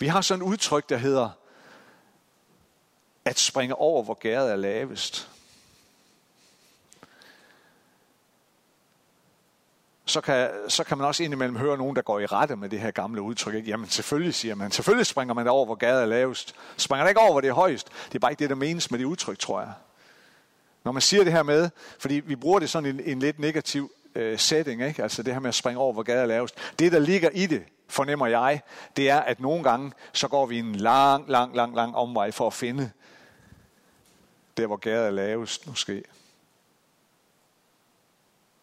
Vi 0.03 0.07
har 0.07 0.21
sådan 0.21 0.43
et 0.43 0.47
udtryk, 0.47 0.89
der 0.89 0.97
hedder 0.97 1.31
at 3.25 3.39
springe 3.39 3.75
over, 3.75 4.03
hvor 4.03 4.15
gæret 4.15 4.53
er 4.53 4.57
lavest. 4.57 5.29
så 10.05 10.21
kan, 10.21 10.51
så 10.69 10.85
kan 10.85 10.99
man 10.99 11.07
også 11.07 11.23
indimellem 11.23 11.57
høre 11.57 11.79
nogen, 11.79 11.97
der 11.97 12.03
går 12.03 12.21
i 12.21 12.27
rette 12.27 12.57
med 12.57 12.69
det 12.69 12.81
her 12.81 12.91
gamle 12.91 13.23
udtryk. 13.23 13.55
Ikke? 13.55 13.69
Jamen 13.69 13.89
selvfølgelig, 13.89 14.35
siger 14.35 14.55
man. 14.55 14.71
Selvfølgelig 14.71 15.07
springer 15.07 15.35
man 15.35 15.49
over, 15.49 15.65
hvor 15.65 15.75
gæret 15.75 16.03
er 16.03 16.07
lavest. 16.07 16.55
Springer 16.77 17.05
det 17.05 17.11
ikke 17.11 17.21
over, 17.21 17.33
hvor 17.33 17.41
det 17.41 17.49
er 17.49 17.55
højst. 17.55 17.89
Det 18.09 18.15
er 18.15 18.19
bare 18.19 18.33
ikke 18.33 18.41
det, 18.41 18.51
der 18.51 18.57
menes 18.57 18.91
med 18.91 18.99
det 18.99 19.05
udtryk, 19.05 19.39
tror 19.39 19.61
jeg. 19.61 19.73
Når 20.85 20.93
man 20.93 21.03
siger 21.03 21.25
det 21.25 21.33
her 21.33 21.43
med, 21.43 21.71
fordi 21.99 22.15
vi 22.15 22.37
bruger 22.37 22.59
det 22.59 22.71
sådan 22.71 22.91
en, 22.91 23.01
en 23.01 23.19
lidt 23.19 23.39
negativ 23.39 23.93
øh, 24.15 24.39
setting, 24.39 24.83
ikke? 24.83 25.03
altså 25.03 25.23
det 25.23 25.33
her 25.33 25.41
med 25.41 25.49
at 25.49 25.55
springe 25.55 25.81
over, 25.81 25.93
hvor 25.93 26.03
gæret 26.03 26.23
er 26.23 26.27
lavest. 26.27 26.55
Det, 26.79 26.93
der 26.93 26.99
ligger 26.99 27.31
i 27.31 27.47
det, 27.47 27.63
fornemmer 27.93 28.27
jeg, 28.27 28.63
det 28.97 29.11
er, 29.11 29.21
at 29.21 29.41
nogle 29.41 29.65
gange, 29.65 29.93
så 30.13 30.29
går 30.29 30.47
vi 30.47 30.59
en 30.59 30.75
lang, 30.75 31.29
lang, 31.29 31.57
lang, 31.57 31.75
lang 31.75 31.97
omvej 31.97 32.31
for 32.31 32.47
at 32.47 32.55
finde 32.55 32.91
der, 34.57 34.67
hvor 34.67 34.77
gæret 34.77 35.07
er 35.07 35.11
lavest 35.11 35.67
måske 35.67 36.03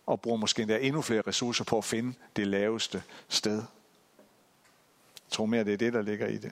og 0.06 0.22
bruger 0.22 0.38
måske 0.38 0.62
endda 0.62 0.78
endnu 0.78 1.02
flere 1.02 1.22
ressourcer 1.28 1.64
på 1.64 1.78
at 1.78 1.84
finde 1.84 2.14
det 2.36 2.48
laveste 2.48 3.04
sted. 3.28 3.56
Jeg 3.56 5.32
tror 5.32 5.46
mere, 5.46 5.64
det 5.64 5.74
er 5.74 5.78
det, 5.78 5.94
der 5.94 6.02
ligger 6.02 6.28
i 6.28 6.38
det. 6.38 6.52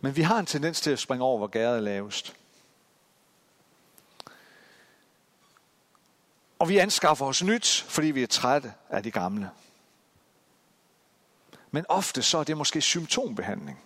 Men 0.00 0.16
vi 0.16 0.22
har 0.22 0.38
en 0.38 0.46
tendens 0.46 0.80
til 0.80 0.90
at 0.90 0.98
springe 0.98 1.24
over, 1.24 1.38
hvor 1.38 1.46
gæret 1.46 1.76
er 1.76 1.80
lavest. 1.80 2.36
Og 6.58 6.68
vi 6.68 6.78
anskaffer 6.78 7.26
os 7.26 7.42
nyt, 7.42 7.84
fordi 7.88 8.06
vi 8.06 8.22
er 8.22 8.26
trætte 8.26 8.74
af 8.90 9.02
det 9.02 9.12
gamle. 9.12 9.50
Men 11.70 11.84
ofte 11.88 12.22
så 12.22 12.38
er 12.38 12.44
det 12.44 12.56
måske 12.56 12.80
symptombehandling. 12.80 13.80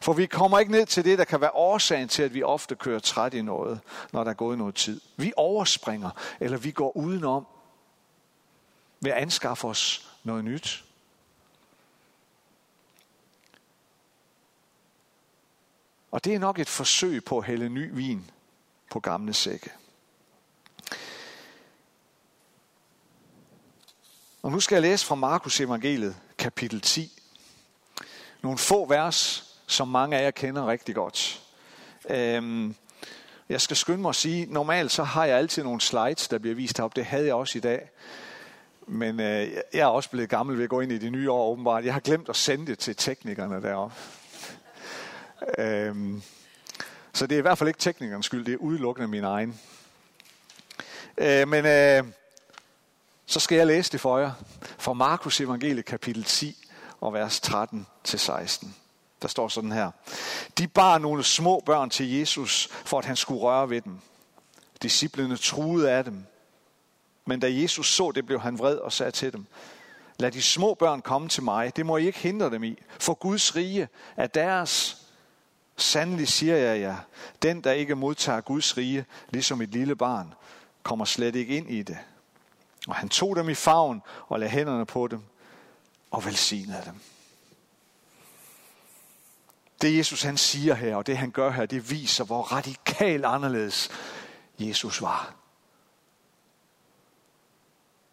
For 0.00 0.12
vi 0.12 0.26
kommer 0.26 0.58
ikke 0.58 0.72
ned 0.72 0.86
til 0.86 1.04
det, 1.04 1.18
der 1.18 1.24
kan 1.24 1.40
være 1.40 1.50
årsagen 1.50 2.08
til, 2.08 2.22
at 2.22 2.34
vi 2.34 2.42
ofte 2.42 2.74
kører 2.74 2.98
træt 2.98 3.34
i 3.34 3.42
noget, 3.42 3.80
når 4.12 4.24
der 4.24 4.30
er 4.30 4.34
gået 4.34 4.58
noget 4.58 4.74
tid. 4.74 5.00
Vi 5.16 5.32
overspringer, 5.36 6.10
eller 6.40 6.58
vi 6.58 6.70
går 6.70 6.96
udenom 6.96 7.46
ved 9.00 9.10
at 9.10 9.16
anskaffe 9.16 9.68
os 9.68 10.10
noget 10.24 10.44
nyt. 10.44 10.84
Og 16.10 16.24
det 16.24 16.34
er 16.34 16.38
nok 16.38 16.58
et 16.58 16.68
forsøg 16.68 17.24
på 17.24 17.38
at 17.38 17.44
hælde 17.44 17.68
ny 17.68 17.90
vin 17.92 18.30
på 18.90 19.00
gamle 19.00 19.34
sække. 19.34 19.70
Og 24.46 24.52
nu 24.52 24.60
skal 24.60 24.74
jeg 24.74 24.82
læse 24.82 25.06
fra 25.06 25.14
Markus 25.14 25.60
evangeliet, 25.60 26.16
kapitel 26.38 26.80
10. 26.80 27.22
Nogle 28.42 28.58
få 28.58 28.86
vers, 28.86 29.44
som 29.66 29.88
mange 29.88 30.16
af 30.16 30.24
jer 30.24 30.30
kender 30.30 30.66
rigtig 30.66 30.94
godt. 30.94 31.42
Øhm, 32.10 32.74
jeg 33.48 33.60
skal 33.60 33.76
skynde 33.76 34.00
mig 34.00 34.08
at 34.08 34.16
sige, 34.16 34.46
normalt 34.46 34.92
så 34.92 35.02
har 35.02 35.24
jeg 35.24 35.38
altid 35.38 35.62
nogle 35.62 35.80
slides, 35.80 36.28
der 36.28 36.38
bliver 36.38 36.54
vist 36.54 36.80
op. 36.80 36.96
Det 36.96 37.04
havde 37.04 37.26
jeg 37.26 37.34
også 37.34 37.58
i 37.58 37.60
dag. 37.60 37.90
Men 38.86 39.20
øh, 39.20 39.52
jeg 39.72 39.80
er 39.80 39.86
også 39.86 40.10
blevet 40.10 40.28
gammel 40.28 40.56
ved 40.56 40.64
at 40.64 40.70
gå 40.70 40.80
ind 40.80 40.92
i 40.92 40.98
det 40.98 41.12
nye 41.12 41.30
år 41.30 41.50
åbenbart. 41.52 41.84
Jeg 41.84 41.92
har 41.92 42.00
glemt 42.00 42.28
at 42.28 42.36
sende 42.36 42.66
det 42.66 42.78
til 42.78 42.96
teknikerne 42.96 43.62
deroppe. 43.62 43.94
øhm, 45.58 46.22
så 47.12 47.26
det 47.26 47.34
er 47.34 47.38
i 47.38 47.42
hvert 47.42 47.58
fald 47.58 47.68
ikke 47.68 47.80
teknikernes 47.80 48.26
skyld, 48.26 48.44
det 48.44 48.54
er 48.54 48.58
udelukkende 48.58 49.08
min 49.08 49.24
egen. 49.24 49.60
Øh, 51.18 51.48
men 51.48 51.66
øh, 51.66 52.04
så 53.26 53.40
skal 53.40 53.56
jeg 53.56 53.66
læse 53.66 53.92
det 53.92 54.00
for 54.00 54.18
jer. 54.18 54.32
Fra 54.78 54.92
Markus 54.92 55.40
evangelie 55.40 55.82
kapitel 55.82 56.24
10 56.24 56.56
og 57.00 57.12
vers 57.12 57.40
13 57.40 57.86
til 58.04 58.18
16. 58.18 58.74
Der 59.22 59.28
står 59.28 59.48
sådan 59.48 59.72
her. 59.72 59.90
De 60.58 60.68
bar 60.68 60.98
nogle 60.98 61.24
små 61.24 61.62
børn 61.66 61.90
til 61.90 62.18
Jesus, 62.18 62.68
for 62.70 62.98
at 62.98 63.04
han 63.04 63.16
skulle 63.16 63.40
røre 63.40 63.70
ved 63.70 63.80
dem. 63.80 63.98
Disciplene 64.82 65.36
truede 65.36 65.90
af 65.90 66.04
dem. 66.04 66.24
Men 67.26 67.40
da 67.40 67.52
Jesus 67.52 67.94
så 67.94 68.10
det, 68.14 68.26
blev 68.26 68.40
han 68.40 68.58
vred 68.58 68.76
og 68.76 68.92
sagde 68.92 69.12
til 69.12 69.32
dem, 69.32 69.46
Lad 70.18 70.32
de 70.32 70.42
små 70.42 70.74
børn 70.74 71.02
komme 71.02 71.28
til 71.28 71.42
mig, 71.42 71.76
det 71.76 71.86
må 71.86 71.96
I 71.96 72.06
ikke 72.06 72.18
hindre 72.18 72.50
dem 72.50 72.64
i, 72.64 72.78
for 73.00 73.14
Guds 73.14 73.56
rige 73.56 73.88
er 74.16 74.26
deres. 74.26 75.02
Sandelig 75.76 76.28
siger 76.28 76.56
jeg 76.56 76.80
jer, 76.80 76.96
den 77.42 77.64
der 77.64 77.72
ikke 77.72 77.94
modtager 77.94 78.40
Guds 78.40 78.76
rige, 78.76 79.04
ligesom 79.30 79.62
et 79.62 79.68
lille 79.68 79.96
barn, 79.96 80.34
kommer 80.82 81.04
slet 81.04 81.36
ikke 81.36 81.56
ind 81.56 81.70
i 81.70 81.82
det. 81.82 81.98
Og 82.86 82.94
han 82.94 83.08
tog 83.08 83.36
dem 83.36 83.48
i 83.48 83.54
favn 83.54 84.02
og 84.28 84.40
lagde 84.40 84.52
hænderne 84.52 84.86
på 84.86 85.06
dem 85.06 85.22
og 86.10 86.24
velsignede 86.24 86.82
dem. 86.84 87.00
Det 89.80 89.98
Jesus 89.98 90.22
han 90.22 90.36
siger 90.36 90.74
her, 90.74 90.96
og 90.96 91.06
det 91.06 91.18
han 91.18 91.30
gør 91.30 91.50
her, 91.50 91.66
det 91.66 91.90
viser, 91.90 92.24
hvor 92.24 92.42
radikalt 92.42 93.24
anderledes 93.24 93.90
Jesus 94.58 95.02
var. 95.02 95.34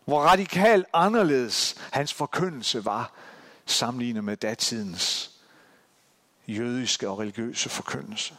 Hvor 0.05 0.21
radikalt 0.21 0.85
anderledes 0.93 1.75
hans 1.91 2.13
forkyndelse 2.13 2.85
var, 2.85 3.11
sammenlignet 3.65 4.23
med 4.23 4.37
datidens 4.37 5.31
jødiske 6.47 7.09
og 7.09 7.19
religiøse 7.19 7.69
forkyndelse. 7.69 8.37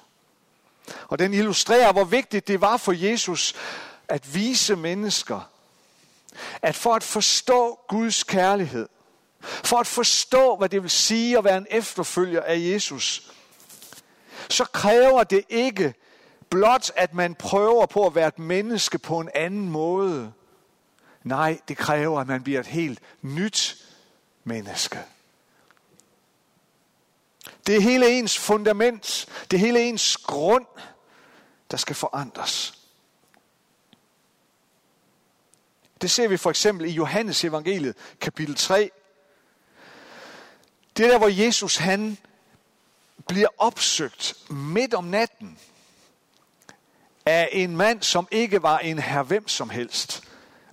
Og 1.08 1.18
den 1.18 1.34
illustrerer, 1.34 1.92
hvor 1.92 2.04
vigtigt 2.04 2.48
det 2.48 2.60
var 2.60 2.76
for 2.76 2.92
Jesus 2.92 3.54
at 4.08 4.34
vise 4.34 4.76
mennesker, 4.76 5.40
at 6.62 6.74
for 6.74 6.94
at 6.94 7.02
forstå 7.02 7.78
Guds 7.88 8.24
kærlighed, 8.24 8.88
for 9.40 9.76
at 9.76 9.86
forstå, 9.86 10.56
hvad 10.56 10.68
det 10.68 10.82
vil 10.82 10.90
sige 10.90 11.38
at 11.38 11.44
være 11.44 11.58
en 11.58 11.66
efterfølger 11.70 12.42
af 12.42 12.58
Jesus, 12.58 13.32
så 14.48 14.64
kræver 14.64 15.24
det 15.24 15.44
ikke 15.48 15.94
blot, 16.50 16.90
at 16.96 17.14
man 17.14 17.34
prøver 17.34 17.86
på 17.86 18.06
at 18.06 18.14
være 18.14 18.28
et 18.28 18.38
menneske 18.38 18.98
på 18.98 19.20
en 19.20 19.30
anden 19.34 19.68
måde. 19.68 20.32
Nej, 21.22 21.60
det 21.68 21.76
kræver, 21.76 22.20
at 22.20 22.26
man 22.26 22.42
bliver 22.42 22.60
et 22.60 22.66
helt 22.66 23.00
nyt 23.22 23.76
menneske. 24.44 24.98
Det 27.66 27.76
er 27.76 27.80
hele 27.80 28.18
ens 28.18 28.38
fundament, 28.38 29.26
det 29.50 29.56
er 29.56 29.60
hele 29.60 29.80
ens 29.88 30.16
grund, 30.16 30.66
der 31.70 31.76
skal 31.76 31.96
forandres. 31.96 32.73
Det 36.04 36.10
ser 36.10 36.28
vi 36.28 36.36
for 36.36 36.50
eksempel 36.50 36.86
i 36.86 36.90
Johannes 36.90 37.44
evangeliet, 37.44 37.96
kapitel 38.20 38.54
3, 38.54 38.90
det 40.96 41.06
er 41.06 41.10
der, 41.10 41.18
hvor 41.18 41.28
Jesus 41.28 41.76
han 41.76 42.18
bliver 43.28 43.48
opsøgt 43.58 44.34
midt 44.50 44.94
om 44.94 45.04
natten 45.04 45.58
af 47.26 47.48
en 47.52 47.76
mand, 47.76 48.02
som 48.02 48.28
ikke 48.30 48.62
var 48.62 48.78
en 48.78 48.98
her 48.98 49.22
hvem 49.22 49.48
som 49.48 49.70
helst, 49.70 50.22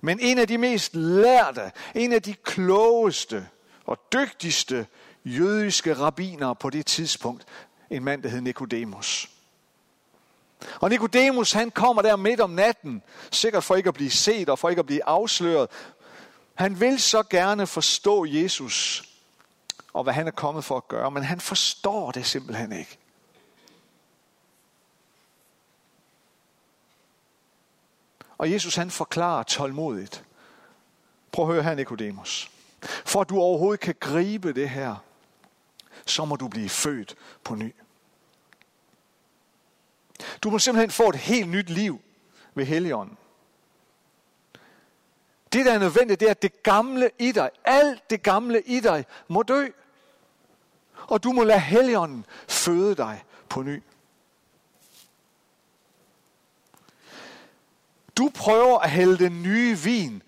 men 0.00 0.20
en 0.20 0.38
af 0.38 0.48
de 0.48 0.58
mest 0.58 0.94
lærte, 0.94 1.72
en 1.94 2.12
af 2.12 2.22
de 2.22 2.34
klogeste 2.34 3.48
og 3.84 3.98
dygtigste 4.12 4.86
jødiske 5.24 5.94
rabbiner 5.94 6.54
på 6.54 6.70
det 6.70 6.86
tidspunkt, 6.86 7.46
en 7.90 8.04
mand, 8.04 8.22
der 8.22 8.28
hed 8.28 8.40
Nikodemus. 8.40 9.31
Og 10.80 10.90
Nikodemus, 10.90 11.52
han 11.52 11.70
kommer 11.70 12.02
der 12.02 12.16
midt 12.16 12.40
om 12.40 12.50
natten, 12.50 13.02
sikkert 13.30 13.64
for 13.64 13.76
ikke 13.76 13.88
at 13.88 13.94
blive 13.94 14.10
set 14.10 14.48
og 14.48 14.58
for 14.58 14.68
ikke 14.68 14.80
at 14.80 14.86
blive 14.86 15.04
afsløret. 15.04 15.68
Han 16.54 16.80
vil 16.80 17.00
så 17.00 17.22
gerne 17.22 17.66
forstå 17.66 18.24
Jesus 18.24 19.04
og 19.92 20.02
hvad 20.02 20.14
han 20.14 20.26
er 20.26 20.30
kommet 20.30 20.64
for 20.64 20.76
at 20.76 20.88
gøre, 20.88 21.10
men 21.10 21.22
han 21.22 21.40
forstår 21.40 22.10
det 22.10 22.26
simpelthen 22.26 22.72
ikke. 22.72 22.98
Og 28.38 28.50
Jesus 28.50 28.74
han 28.74 28.90
forklarer 28.90 29.42
tålmodigt. 29.42 30.24
Prøv 31.32 31.48
at 31.48 31.52
høre 31.54 31.62
her, 31.62 31.74
Nikodemus. 31.74 32.50
For 32.82 33.20
at 33.20 33.28
du 33.28 33.40
overhovedet 33.40 33.80
kan 33.80 33.94
gribe 34.00 34.52
det 34.52 34.70
her, 34.70 34.96
så 36.06 36.24
må 36.24 36.36
du 36.36 36.48
blive 36.48 36.68
født 36.68 37.14
på 37.44 37.54
ny. 37.54 37.74
Du 40.42 40.50
må 40.50 40.58
simpelthen 40.58 40.90
få 40.90 41.08
et 41.08 41.16
helt 41.16 41.48
nyt 41.48 41.70
liv 41.70 42.00
ved 42.54 42.64
Helligånden. 42.64 43.18
Det, 45.52 45.66
der 45.66 45.72
er 45.72 45.78
nødvendigt, 45.78 46.20
det 46.20 46.26
er, 46.26 46.30
at 46.30 46.42
det 46.42 46.62
gamle 46.62 47.10
i 47.18 47.32
dig, 47.32 47.50
alt 47.64 48.10
det 48.10 48.22
gamle 48.22 48.62
i 48.62 48.80
dig, 48.80 49.06
må 49.28 49.42
dø. 49.42 49.66
Og 50.94 51.22
du 51.22 51.32
må 51.32 51.44
lade 51.44 51.60
Helligånden 51.60 52.26
føde 52.48 52.94
dig 52.94 53.24
på 53.48 53.62
ny. 53.62 53.82
Du 58.16 58.30
prøver 58.34 58.78
at 58.78 58.90
hælde 58.90 59.18
den 59.18 59.42
nye 59.42 59.78
vin 59.78 60.22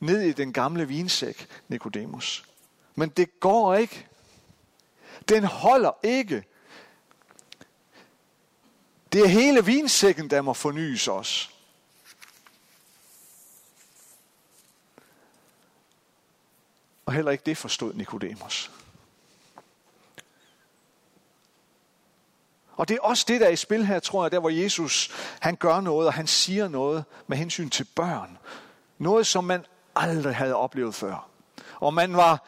ned 0.00 0.20
i 0.20 0.32
den 0.32 0.52
gamle 0.52 0.88
vinsæk, 0.88 1.46
Nikodemus. 1.68 2.44
Men 2.94 3.08
det 3.08 3.40
går 3.40 3.74
ikke. 3.74 4.06
Den 5.28 5.44
holder 5.44 5.90
ikke. 6.02 6.44
Det 9.12 9.20
er 9.20 9.26
hele 9.26 9.64
vinsækken, 9.64 10.30
der 10.30 10.42
må 10.42 10.52
fornyes 10.52 11.08
os. 11.08 11.50
Og 17.06 17.12
heller 17.12 17.30
ikke 17.30 17.44
det 17.46 17.56
forstod 17.56 17.94
Nikodemus. 17.94 18.70
Og 22.76 22.88
det 22.88 22.94
er 22.96 23.00
også 23.00 23.24
det, 23.28 23.40
der 23.40 23.46
er 23.46 23.50
i 23.50 23.56
spil 23.56 23.86
her, 23.86 24.00
tror 24.00 24.24
jeg, 24.24 24.32
der 24.32 24.38
hvor 24.38 24.50
Jesus 24.50 25.10
han 25.40 25.56
gør 25.56 25.80
noget, 25.80 26.06
og 26.06 26.14
han 26.14 26.26
siger 26.26 26.68
noget 26.68 27.04
med 27.26 27.36
hensyn 27.36 27.70
til 27.70 27.84
børn. 27.84 28.38
Noget, 28.98 29.26
som 29.26 29.44
man 29.44 29.64
aldrig 29.96 30.36
havde 30.36 30.54
oplevet 30.54 30.94
før. 30.94 31.28
Og 31.80 31.94
man 31.94 32.16
var 32.16 32.46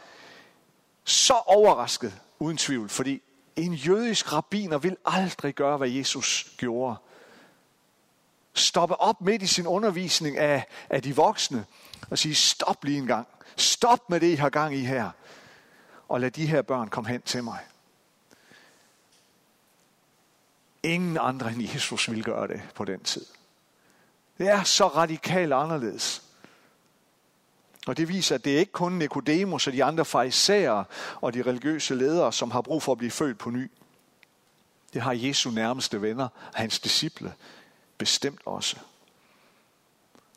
så 1.04 1.34
overrasket, 1.34 2.20
uden 2.38 2.56
tvivl, 2.56 2.88
fordi 2.88 3.22
en 3.56 3.74
jødisk 3.74 4.32
rabbiner 4.32 4.78
vil 4.78 4.96
aldrig 5.04 5.54
gøre, 5.54 5.76
hvad 5.76 5.88
Jesus 5.88 6.52
gjorde. 6.56 6.96
Stoppe 8.54 9.00
op 9.00 9.20
midt 9.20 9.42
i 9.42 9.46
sin 9.46 9.66
undervisning 9.66 10.38
af, 10.38 10.66
af 10.90 11.02
de 11.02 11.16
voksne 11.16 11.64
og 12.10 12.18
sige, 12.18 12.34
stop 12.34 12.84
lige 12.84 12.98
en 12.98 13.06
gang. 13.06 13.28
Stop 13.56 14.10
med 14.10 14.20
det, 14.20 14.26
I 14.26 14.34
har 14.34 14.50
gang 14.50 14.74
i 14.74 14.80
her. 14.80 15.10
Og 16.08 16.20
lad 16.20 16.30
de 16.30 16.46
her 16.46 16.62
børn 16.62 16.88
komme 16.88 17.10
hen 17.10 17.22
til 17.22 17.44
mig. 17.44 17.58
Ingen 20.82 21.18
andre 21.20 21.52
end 21.52 21.62
Jesus 21.62 22.10
vil 22.10 22.24
gøre 22.24 22.48
det 22.48 22.62
på 22.74 22.84
den 22.84 23.00
tid. 23.00 23.26
Det 24.38 24.48
er 24.48 24.62
så 24.62 24.86
radikalt 24.86 25.52
anderledes. 25.52 26.22
Og 27.86 27.96
det 27.96 28.08
viser, 28.08 28.34
at 28.34 28.44
det 28.44 28.54
er 28.54 28.58
ikke 28.58 28.72
kun 28.72 28.92
Nikodemus 28.92 29.66
og 29.66 29.72
de 29.72 29.84
andre 29.84 30.04
farisæere 30.04 30.84
og 31.20 31.34
de 31.34 31.42
religiøse 31.42 31.94
ledere, 31.94 32.32
som 32.32 32.50
har 32.50 32.60
brug 32.60 32.82
for 32.82 32.92
at 32.92 32.98
blive 32.98 33.10
født 33.10 33.38
på 33.38 33.50
ny. 33.50 33.70
Det 34.92 35.02
har 35.02 35.12
Jesu 35.12 35.50
nærmeste 35.50 36.02
venner, 36.02 36.28
hans 36.54 36.80
disciple, 36.80 37.34
bestemt 37.98 38.40
også. 38.44 38.76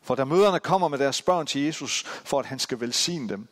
For 0.03 0.15
da 0.15 0.23
møderne 0.23 0.59
kommer 0.59 0.87
med 0.87 0.97
deres 0.97 1.21
børn 1.21 1.45
til 1.45 1.61
Jesus, 1.61 2.03
for 2.05 2.39
at 2.39 2.45
han 2.45 2.59
skal 2.59 2.79
velsigne 2.79 3.29
dem, 3.29 3.47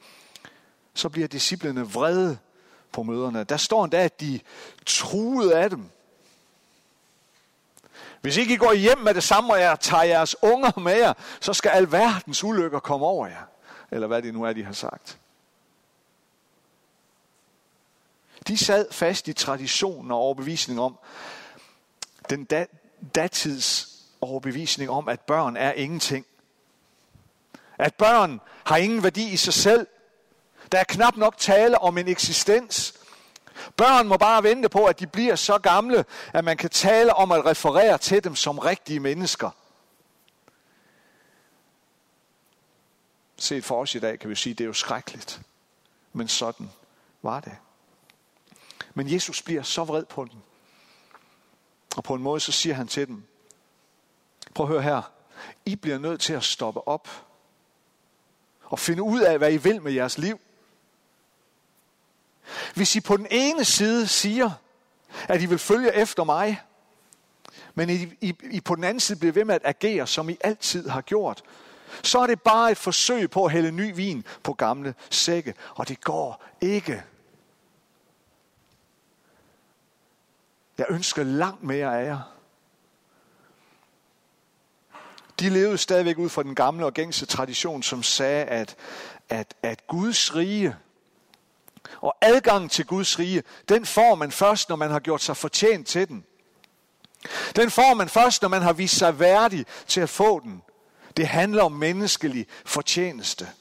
så 0.94 1.10
bliver 1.10 1.28
disciplene 1.28 1.90
vrede 1.90 2.38
på 2.92 3.04
møderne. 3.04 3.44
Der 3.44 3.58
står 3.58 3.84
endda, 3.84 4.04
at 4.04 4.20
de 4.20 4.40
truede 4.86 5.58
af 5.58 5.70
dem. 5.70 5.90
Hvis 8.22 8.38
ikke 8.38 8.54
I 8.54 8.58
går 8.58 8.74
hjem 8.74 8.98
med 8.98 9.14
det 9.14 9.24
samme, 9.24 9.54
og 9.54 9.60
jeg 9.60 9.80
tager 9.80 10.04
jeres 10.04 10.36
unger 10.42 10.80
med 10.80 10.98
jer, 10.98 11.14
så 11.40 11.54
skal 11.54 11.70
alverdens 11.70 12.44
ulykker 12.44 12.80
komme 12.80 13.06
over 13.06 13.28
jer. 13.28 13.53
Eller 13.94 14.08
hvad 14.08 14.22
det 14.22 14.34
nu 14.34 14.44
er, 14.44 14.54
de 14.54 14.64
har 14.64 14.74
sagt. 14.74 15.20
De 18.48 18.58
sad 18.58 18.92
fast 18.92 19.28
i 19.28 19.34
traditionen 19.34 20.12
og 20.12 20.18
overbevisning 20.18 20.82
om, 20.82 20.98
den 22.30 22.48
datids 23.16 23.90
overbevisning 24.22 24.90
om, 24.90 25.10
at 25.10 25.20
børn 25.20 25.58
er 25.58 25.72
ingenting. 25.72 26.26
At 27.78 27.96
børn 27.96 28.42
har 28.66 28.78
ingen 28.78 29.04
værdi 29.04 29.30
i 29.30 29.38
sig 29.38 29.54
selv. 29.54 29.88
Der 30.72 30.80
er 30.80 30.84
knap 30.84 31.16
nok 31.16 31.38
tale 31.38 31.80
om 31.80 31.98
en 31.98 32.08
eksistens. 32.08 32.94
Børn 33.78 34.08
må 34.08 34.18
bare 34.18 34.44
vente 34.44 34.70
på, 34.70 34.86
at 34.86 35.00
de 35.00 35.08
bliver 35.08 35.36
så 35.36 35.58
gamle, 35.58 36.06
at 36.34 36.44
man 36.44 36.58
kan 36.58 36.70
tale 36.70 37.14
om 37.14 37.32
at 37.32 37.46
referere 37.46 37.98
til 37.98 38.24
dem 38.24 38.36
som 38.36 38.60
rigtige 38.60 39.00
mennesker. 39.00 39.50
Set 43.38 43.66
for 43.66 43.82
os 43.82 43.96
i 43.96 44.00
dag 44.00 44.20
kan 44.20 44.30
vi 44.30 44.36
sige, 44.36 44.54
det 44.54 44.64
er 44.64 44.68
jo 44.68 44.74
skrækkeligt. 44.74 45.42
Men 46.14 46.28
sådan 46.28 46.70
var 47.22 47.40
det. 47.40 47.58
Men 48.94 49.14
Jesus 49.14 49.42
bliver 49.42 49.64
så 49.64 49.84
vred 49.84 50.06
på 50.06 50.26
dem. 50.26 50.40
Og 51.96 52.04
på 52.04 52.14
en 52.14 52.22
måde 52.22 52.40
så 52.40 52.52
siger 52.52 52.76
han 52.76 52.88
til 52.88 53.08
dem, 53.08 53.24
prøv 54.56 54.66
at 54.66 54.72
høre 54.72 54.82
her, 54.82 55.12
I 55.66 55.76
bliver 55.76 55.98
nødt 55.98 56.22
til 56.22 56.34
at 56.34 56.44
stoppe 56.44 56.88
op 56.88 57.10
og 58.64 58.80
finde 58.80 59.04
ud 59.04 59.22
af, 59.22 59.38
hvad 59.38 59.54
I 59.54 59.58
vil 59.58 59.82
med 59.82 59.92
jeres 59.92 60.18
liv. 60.18 60.40
Hvis 62.76 62.96
I 62.96 63.02
på 63.02 63.18
den 63.18 63.28
ene 63.32 63.66
side 63.66 64.08
siger, 64.08 64.52
at 65.30 65.42
I 65.42 65.46
vil 65.46 65.60
følge 65.60 65.94
efter 65.94 66.24
mig, 66.24 66.62
men 67.74 67.90
I, 67.90 68.14
I, 68.22 68.36
I 68.52 68.62
på 68.62 68.76
den 68.76 68.84
anden 68.84 69.00
side 69.00 69.20
bliver 69.20 69.34
ved 69.34 69.46
med 69.46 69.56
at 69.56 69.62
agere, 69.66 70.08
som 70.08 70.30
I 70.30 70.38
altid 70.44 70.90
har 70.90 71.02
gjort, 71.02 71.44
så 72.04 72.20
er 72.20 72.28
det 72.28 72.42
bare 72.42 72.72
et 72.72 72.78
forsøg 72.78 73.30
på 73.32 73.46
at 73.46 73.52
hælde 73.52 73.72
ny 73.72 73.96
vin 73.96 74.26
på 74.44 74.54
gamle 74.54 74.96
sække, 75.10 75.54
og 75.76 75.88
det 75.88 76.02
går 76.02 76.44
ikke. 76.62 77.04
Jeg 80.78 80.86
ønsker 80.90 81.24
langt 81.24 81.64
mere 81.64 82.02
af 82.02 82.06
jer. 82.06 82.20
De 85.40 85.50
levede 85.50 85.78
stadigvæk 85.78 86.18
ud 86.18 86.30
fra 86.30 86.44
den 86.44 86.56
gamle 86.56 86.86
og 86.86 86.94
gængse 86.94 87.26
tradition, 87.26 87.84
som 87.84 88.04
sagde, 88.04 88.46
at, 88.46 88.76
at, 89.30 89.54
at 89.64 89.88
Guds 89.88 90.36
rige 90.36 90.76
og 92.02 92.16
adgang 92.22 92.72
til 92.72 92.86
Guds 92.86 93.20
rige, 93.20 93.44
den 93.70 93.86
får 93.86 94.16
man 94.16 94.32
først, 94.32 94.70
når 94.70 94.76
man 94.76 94.92
har 94.92 95.00
gjort 95.00 95.22
sig 95.22 95.38
fortjent 95.38 95.88
til 95.88 96.08
den. 96.08 96.26
Den 97.56 97.72
får 97.72 97.94
man 97.94 98.10
først, 98.10 98.42
når 98.42 98.50
man 98.50 98.62
har 98.62 98.74
vist 98.74 98.98
sig 98.98 99.20
værdig 99.20 99.66
til 99.88 100.02
at 100.02 100.10
få 100.10 100.40
den. 100.40 100.62
Det 101.18 101.28
handler 101.28 101.64
om 101.64 101.72
menneskelig 101.72 102.48
fortjeneste. 102.66 103.52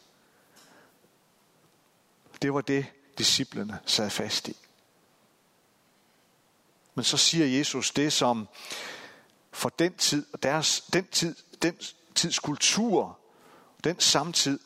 Det 2.43 2.55
var 2.55 2.61
det, 2.61 2.87
disciplene 3.19 3.79
sad 3.87 4.11
fast 4.11 4.49
i. 4.49 4.57
Men 6.95 7.05
så 7.05 7.17
siger 7.17 7.47
Jesus 7.47 7.91
det, 7.91 8.13
som 8.13 8.49
for 9.51 9.69
den 9.69 9.95
tid, 9.95 10.27
deres, 10.43 10.81
den 10.81 11.07
tid, 11.07 11.37
den 11.63 11.79
tids 12.15 12.39
kultur, 12.39 13.19
den 13.85 14.01
samtid, 14.01 14.59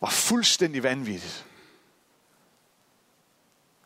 var 0.00 0.10
fuldstændig 0.10 0.82
vanvittigt. 0.82 1.46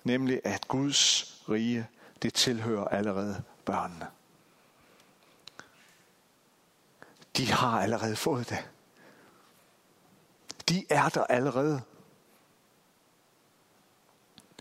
Nemlig 0.04 0.40
at 0.44 0.68
Guds 0.68 1.35
rige, 1.48 1.87
det 2.22 2.35
tilhører 2.35 2.88
allerede 2.88 3.42
børnene. 3.64 4.07
De 7.37 7.53
har 7.53 7.81
allerede 7.81 8.16
fået 8.16 8.49
det. 8.49 8.70
De 10.68 10.85
er 10.90 11.09
der 11.09 11.25
allerede. 11.25 11.83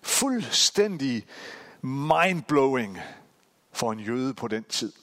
Fuldstændig 0.03 1.27
mindblowing 1.81 2.99
for 3.71 3.91
en 3.91 3.99
jøde 3.99 4.33
på 4.33 4.47
den 4.47 4.63
tid. 4.63 4.93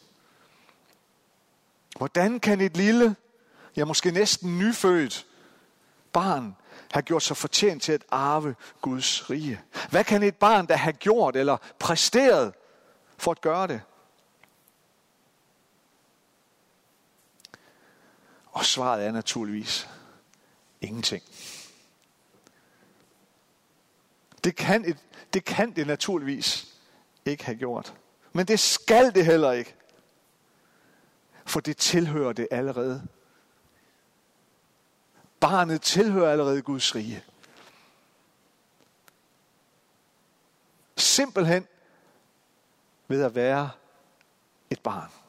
Hvordan 1.96 2.40
kan 2.40 2.60
et 2.60 2.76
lille, 2.76 3.16
ja 3.76 3.84
måske 3.84 4.10
næsten 4.10 4.58
nyfødt 4.58 5.26
barn 6.12 6.56
have 6.92 7.02
gjort 7.02 7.22
sig 7.22 7.36
fortjent 7.36 7.82
til 7.82 7.92
at 7.92 8.04
arve 8.10 8.54
Guds 8.80 9.30
rige? 9.30 9.60
Hvad 9.90 10.04
kan 10.04 10.22
et 10.22 10.36
barn 10.36 10.66
der 10.66 10.76
har 10.76 10.92
gjort 10.92 11.36
eller 11.36 11.56
præsteret 11.78 12.54
for 13.18 13.30
at 13.30 13.40
gøre 13.40 13.66
det? 13.66 13.80
Og 18.52 18.64
svaret 18.64 19.06
er 19.06 19.12
naturligvis 19.12 19.88
ingenting. 20.80 21.22
Det 24.44 24.56
kan, 24.56 24.84
et, 24.84 24.98
det 25.32 25.44
kan 25.44 25.76
det 25.76 25.86
naturligvis 25.86 26.74
ikke 27.24 27.44
have 27.44 27.58
gjort. 27.58 27.94
Men 28.32 28.46
det 28.46 28.60
skal 28.60 29.14
det 29.14 29.24
heller 29.24 29.52
ikke. 29.52 29.74
For 31.44 31.60
det 31.60 31.76
tilhører 31.76 32.32
det 32.32 32.48
allerede. 32.50 33.08
Barnet 35.40 35.82
tilhører 35.82 36.32
allerede 36.32 36.62
Guds 36.62 36.94
rige. 36.94 37.24
Simpelthen 40.96 41.66
ved 43.08 43.22
at 43.22 43.34
være 43.34 43.70
et 44.70 44.80
barn. 44.82 45.19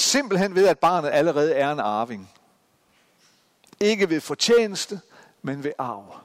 Simpelthen 0.00 0.54
ved, 0.54 0.66
at 0.66 0.78
barnet 0.78 1.10
allerede 1.10 1.54
er 1.54 1.72
en 1.72 1.80
arving. 1.80 2.30
Ikke 3.80 4.10
ved 4.10 4.20
fortjeneste, 4.20 5.00
men 5.42 5.64
ved 5.64 5.72
arv. 5.78 6.20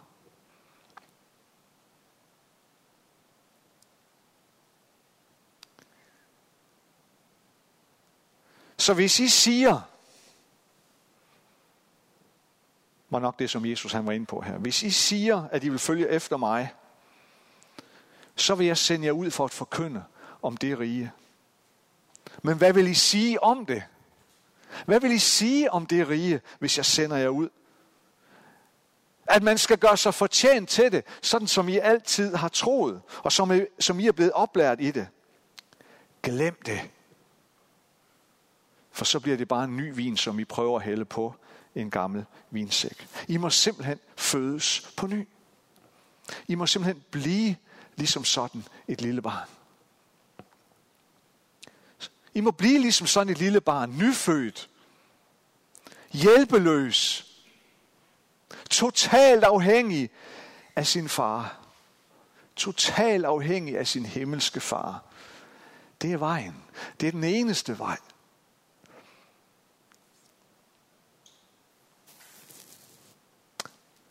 Så 8.78 8.94
hvis 8.94 9.20
I 9.20 9.28
siger, 9.28 9.82
var 13.10 13.20
nok 13.20 13.40
det, 13.40 13.50
som 13.50 13.66
Jesus 13.66 13.92
han 13.92 14.06
var 14.06 14.12
inde 14.12 14.26
på 14.26 14.42
her. 14.42 14.58
Hvis 14.58 14.84
I 14.84 14.90
siger, 14.90 15.48
at 15.52 15.64
I 15.64 15.70
vil 15.70 15.80
følge 15.80 16.10
efter 16.10 16.38
mig, 16.38 16.74
så 18.36 18.56
vil 18.56 18.68
jeg 18.68 18.78
sende 18.78 19.06
jer 19.06 19.12
ud 19.12 19.32
for 19.32 19.46
at 19.46 19.52
forkynde 19.52 20.04
om 20.42 20.58
det 20.58 20.80
rige, 20.80 21.12
men 22.46 22.58
hvad 22.58 22.74
vil 22.74 22.88
I 22.88 22.94
sige 22.94 23.44
om 23.44 23.66
det? 23.66 23.84
Hvad 24.86 25.00
vil 25.00 25.12
I 25.12 25.20
sige 25.20 25.72
om 25.72 25.86
det 25.86 26.10
rige, 26.10 26.42
hvis 26.60 26.78
jeg 26.78 26.86
sender 26.86 27.18
jer 27.18 27.30
ud? 27.30 27.50
At 29.28 29.44
man 29.44 29.58
skal 29.58 29.78
gøre 29.78 29.98
sig 29.98 30.14
fortjent 30.14 30.70
til 30.70 30.92
det, 30.92 31.06
sådan 31.22 31.48
som 31.48 31.70
I 31.70 31.78
altid 31.78 32.36
har 32.36 32.48
troet, 32.48 33.02
og 33.24 33.32
som 33.32 33.52
I, 33.52 33.62
som 33.80 34.00
I 34.00 34.08
er 34.08 34.12
blevet 34.12 34.32
oplært 34.32 34.82
i 34.82 34.92
det. 34.92 35.08
Glem 36.24 36.62
det. 36.66 36.82
For 38.92 39.06
så 39.06 39.20
bliver 39.20 39.38
det 39.38 39.48
bare 39.48 39.64
en 39.64 39.78
ny 39.78 39.96
vin, 39.96 40.18
som 40.18 40.40
I 40.40 40.46
prøver 40.46 40.80
at 40.80 40.86
hælde 40.86 41.06
på 41.06 41.36
en 41.76 41.90
gammel 41.90 42.26
vinsæk. 42.50 43.08
I 43.28 43.38
må 43.38 43.50
simpelthen 43.50 44.00
fødes 44.18 44.94
på 44.98 45.08
ny. 45.08 45.28
I 46.48 46.56
må 46.56 46.66
simpelthen 46.66 47.04
blive 47.12 47.56
ligesom 47.96 48.24
sådan 48.24 48.66
et 48.88 49.02
lille 49.02 49.22
barn. 49.22 49.48
I 52.36 52.42
må 52.42 52.52
blive 52.52 52.80
ligesom 52.80 53.08
sådan 53.08 53.34
et 53.34 53.38
lille 53.38 53.62
barn, 53.62 53.98
nyfødt, 53.98 54.70
hjælpeløs, 56.12 57.28
totalt 58.70 59.44
afhængig 59.44 60.10
af 60.76 60.88
sin 60.88 61.10
far. 61.10 61.60
Totalt 62.56 63.26
afhængig 63.26 63.78
af 63.78 63.88
sin 63.88 64.06
himmelske 64.06 64.60
far. 64.60 65.04
Det 66.02 66.14
er 66.14 66.18
vejen. 66.18 66.64
Det 67.00 67.08
er 67.08 67.12
den 67.12 67.24
eneste 67.24 67.80
vej. 67.80 67.98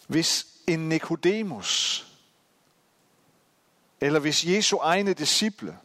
Hvis 0.06 0.46
en 0.66 0.88
Nikodemus, 0.88 2.06
eller 4.00 4.20
hvis 4.20 4.44
Jesu 4.44 4.76
egne 4.76 5.14
disciple, 5.14 5.78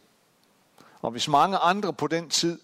og 1.00 1.10
hvis 1.10 1.28
mange 1.28 1.56
andre 1.56 1.92
på 1.92 2.06
den 2.06 2.30
tid 2.30 2.60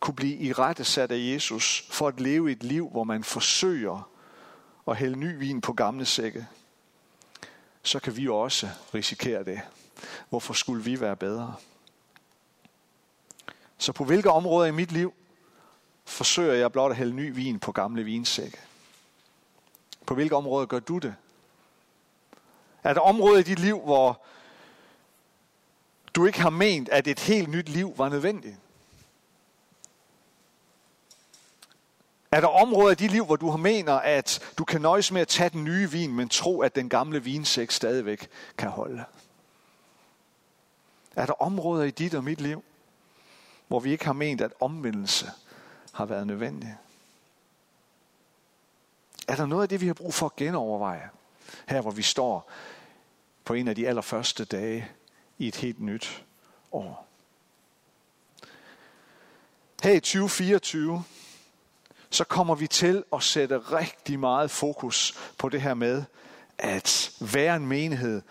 kunne 0.00 0.14
blive 0.14 0.36
i 0.38 0.52
rette 0.52 0.84
sat 0.84 1.12
af 1.12 1.18
Jesus 1.18 1.86
for 1.90 2.08
at 2.08 2.20
leve 2.20 2.52
et 2.52 2.62
liv, 2.62 2.88
hvor 2.88 3.04
man 3.04 3.24
forsøger 3.24 4.08
at 4.88 4.96
hælde 4.96 5.16
ny 5.16 5.38
vin 5.38 5.60
på 5.60 5.72
gamle 5.72 6.04
sække, 6.04 6.46
så 7.82 7.98
kan 7.98 8.16
vi 8.16 8.28
også 8.28 8.68
risikere 8.94 9.44
det. 9.44 9.60
Hvorfor 10.28 10.54
skulle 10.54 10.84
vi 10.84 11.00
være 11.00 11.16
bedre? 11.16 11.54
Så 13.78 13.92
på 13.92 14.04
hvilke 14.04 14.30
områder 14.30 14.66
i 14.66 14.70
mit 14.70 14.92
liv 14.92 15.14
forsøger 16.04 16.54
jeg 16.54 16.72
blot 16.72 16.90
at 16.90 16.96
hælde 16.96 17.12
ny 17.12 17.34
vin 17.34 17.58
på 17.58 17.72
gamle 17.72 18.04
vinsække? 18.04 18.58
På 20.06 20.14
hvilke 20.14 20.36
områder 20.36 20.66
gør 20.66 20.78
du 20.78 20.98
det? 20.98 21.14
Er 22.82 22.94
der 22.94 23.00
områder 23.00 23.38
i 23.38 23.42
dit 23.42 23.58
liv, 23.58 23.80
hvor 23.80 24.20
du 26.14 26.26
ikke 26.26 26.40
har 26.40 26.50
ment, 26.50 26.88
at 26.88 27.06
et 27.06 27.20
helt 27.20 27.48
nyt 27.48 27.68
liv 27.68 27.94
var 27.96 28.08
nødvendigt? 28.08 28.56
Er 32.32 32.40
der 32.40 32.48
områder 32.48 32.92
i 32.92 32.94
dit 32.94 33.10
liv, 33.10 33.24
hvor 33.24 33.36
du 33.36 33.50
har 33.50 33.56
mener, 33.56 33.92
at 33.92 34.54
du 34.58 34.64
kan 34.64 34.80
nøjes 34.80 35.12
med 35.12 35.20
at 35.20 35.28
tage 35.28 35.50
den 35.50 35.64
nye 35.64 35.90
vin, 35.90 36.14
men 36.14 36.28
tro, 36.28 36.60
at 36.60 36.74
den 36.74 36.88
gamle 36.88 37.22
vinsæk 37.22 37.70
stadigvæk 37.70 38.28
kan 38.58 38.70
holde? 38.70 39.04
Er 41.16 41.26
der 41.26 41.42
områder 41.42 41.84
i 41.84 41.90
dit 41.90 42.14
og 42.14 42.24
mit 42.24 42.40
liv, 42.40 42.64
hvor 43.68 43.80
vi 43.80 43.92
ikke 43.92 44.04
har 44.04 44.12
ment, 44.12 44.40
at 44.40 44.52
omvendelse 44.60 45.30
har 45.92 46.04
været 46.04 46.26
nødvendig? 46.26 46.76
Er 49.28 49.36
der 49.36 49.46
noget 49.46 49.62
af 49.62 49.68
det, 49.68 49.80
vi 49.80 49.86
har 49.86 49.94
brug 49.94 50.14
for 50.14 50.26
at 50.26 50.36
genoverveje, 50.36 51.10
her 51.68 51.80
hvor 51.80 51.90
vi 51.90 52.02
står 52.02 52.50
på 53.44 53.54
en 53.54 53.68
af 53.68 53.74
de 53.74 53.88
allerførste 53.88 54.44
dage 54.44 54.90
i 55.42 55.48
et 55.48 55.56
helt 55.56 55.80
nyt 55.80 56.24
år? 56.72 57.08
Her 59.82 59.92
i 59.92 60.00
2024, 60.00 61.04
så 62.10 62.24
kommer 62.24 62.54
vi 62.54 62.66
til 62.66 63.04
at 63.12 63.22
sætte 63.22 63.58
rigtig 63.58 64.20
meget 64.20 64.50
fokus 64.50 65.14
på 65.38 65.48
det 65.48 65.62
her 65.62 65.74
med 65.74 66.04
at 66.58 67.12
være 67.20 67.56
en 67.56 67.66
menighed, 67.66 68.22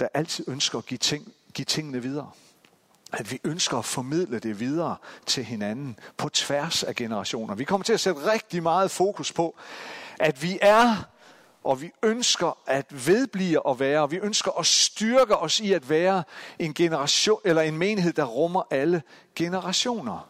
der 0.00 0.08
altid 0.14 0.44
ønsker 0.48 0.78
at 0.78 0.86
give, 0.86 0.98
ting, 0.98 1.32
give 1.54 1.64
tingene 1.64 2.02
videre. 2.02 2.30
At 3.12 3.32
vi 3.32 3.40
ønsker 3.44 3.78
at 3.78 3.84
formidle 3.84 4.38
det 4.38 4.60
videre 4.60 4.96
til 5.26 5.44
hinanden 5.44 5.98
på 6.16 6.28
tværs 6.28 6.82
af 6.82 6.94
generationer. 6.94 7.54
Vi 7.54 7.64
kommer 7.64 7.84
til 7.84 7.92
at 7.92 8.00
sætte 8.00 8.32
rigtig 8.32 8.62
meget 8.62 8.90
fokus 8.90 9.32
på, 9.32 9.56
at 10.18 10.42
vi 10.42 10.58
er 10.62 11.15
og 11.66 11.82
vi 11.82 11.90
ønsker 12.02 12.58
at 12.66 13.06
vedblive 13.06 13.70
at 13.70 13.80
være, 13.80 14.02
og 14.02 14.10
vi 14.10 14.16
ønsker 14.16 14.50
at 14.58 14.66
styrke 14.66 15.36
os 15.36 15.60
i 15.60 15.72
at 15.72 15.90
være 15.90 16.24
en 16.58 16.74
generation 16.74 17.40
eller 17.44 17.62
en 17.62 17.78
menighed, 17.78 18.12
der 18.12 18.24
rummer 18.24 18.62
alle 18.70 19.02
generationer. 19.34 20.28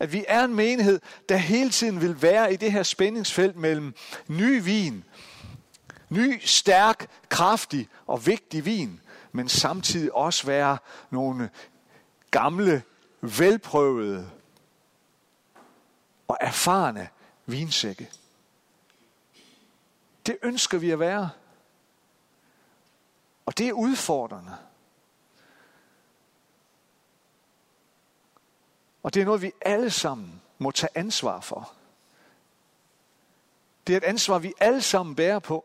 At 0.00 0.12
vi 0.12 0.24
er 0.28 0.44
en 0.44 0.54
menighed, 0.54 1.00
der 1.28 1.36
hele 1.36 1.70
tiden 1.70 2.00
vil 2.00 2.22
være 2.22 2.52
i 2.52 2.56
det 2.56 2.72
her 2.72 2.82
spændingsfelt 2.82 3.56
mellem 3.56 3.94
ny 4.28 4.62
vin, 4.64 5.04
ny, 6.08 6.40
stærk, 6.44 7.10
kraftig 7.28 7.88
og 8.06 8.26
vigtig 8.26 8.64
vin, 8.64 9.00
men 9.32 9.48
samtidig 9.48 10.14
også 10.14 10.46
være 10.46 10.78
nogle 11.10 11.50
gamle, 12.30 12.82
velprøvede 13.20 14.30
og 16.28 16.36
erfarne 16.40 17.08
vinsække. 17.46 18.10
Det 20.26 20.38
ønsker 20.42 20.78
vi 20.78 20.90
at 20.90 20.98
være. 20.98 21.30
Og 23.46 23.58
det 23.58 23.68
er 23.68 23.72
udfordrende. 23.72 24.56
Og 29.02 29.14
det 29.14 29.20
er 29.20 29.24
noget, 29.24 29.42
vi 29.42 29.52
alle 29.60 29.90
sammen 29.90 30.42
må 30.58 30.70
tage 30.70 30.90
ansvar 30.94 31.40
for. 31.40 31.72
Det 33.86 33.92
er 33.92 33.96
et 33.96 34.04
ansvar, 34.04 34.38
vi 34.38 34.52
alle 34.60 34.82
sammen 34.82 35.16
bærer 35.16 35.38
på. 35.38 35.64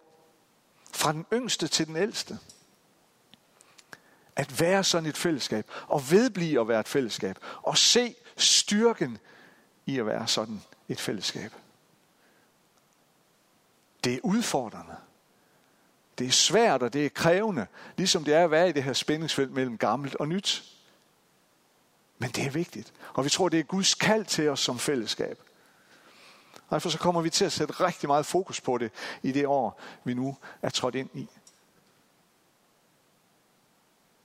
Fra 0.94 1.12
den 1.12 1.26
yngste 1.34 1.68
til 1.68 1.88
den 1.88 1.96
ældste. 1.96 2.40
At 4.36 4.60
være 4.60 4.84
sådan 4.84 5.10
et 5.10 5.18
fællesskab. 5.18 5.72
Og 5.88 6.12
vedblive 6.12 6.62
at 6.62 6.68
være 6.68 6.80
et 6.80 6.88
fællesskab. 6.88 7.38
Og 7.62 7.78
se 7.78 8.16
styrken 8.38 9.18
i 9.86 10.00
at 10.00 10.06
være 10.06 10.28
sådan 10.28 10.62
et 10.88 11.00
fællesskab. 11.00 11.52
Det 14.04 14.14
er 14.14 14.20
udfordrende. 14.24 14.96
Det 16.18 16.28
er 16.28 16.32
svært, 16.32 16.84
og 16.84 16.94
det 16.94 17.06
er 17.06 17.10
krævende. 17.10 17.68
Ligesom 17.98 18.24
det 18.24 18.34
er 18.34 18.44
at 18.44 18.52
være 18.52 18.70
i 18.70 18.72
det 18.72 18.84
her 18.84 18.94
spændingsfelt 18.94 19.52
mellem 19.52 19.78
gammelt 19.78 20.16
og 20.16 20.28
nyt. 20.28 20.64
Men 22.18 22.30
det 22.30 22.46
er 22.46 22.50
vigtigt. 22.50 22.94
Og 23.14 23.24
vi 23.26 23.30
tror, 23.30 23.50
det 23.50 23.60
er 23.60 23.64
Guds 23.64 23.94
kald 23.94 24.26
til 24.26 24.50
os 24.50 24.60
som 24.60 24.80
fællesskab. 24.80 25.40
Og 26.54 26.76
derfor 26.76 26.90
så 26.90 26.98
kommer 26.98 27.22
vi 27.22 27.30
til 27.30 27.46
at 27.46 27.52
sætte 27.52 27.74
rigtig 27.74 28.10
meget 28.10 28.26
fokus 28.26 28.62
på 28.62 28.78
det 28.78 28.92
i 29.24 29.32
det 29.32 29.48
år, 29.48 29.82
vi 30.04 30.14
nu 30.14 30.38
er 30.62 30.70
trådt 30.70 30.96
ind 30.96 31.10
i. 31.14 31.28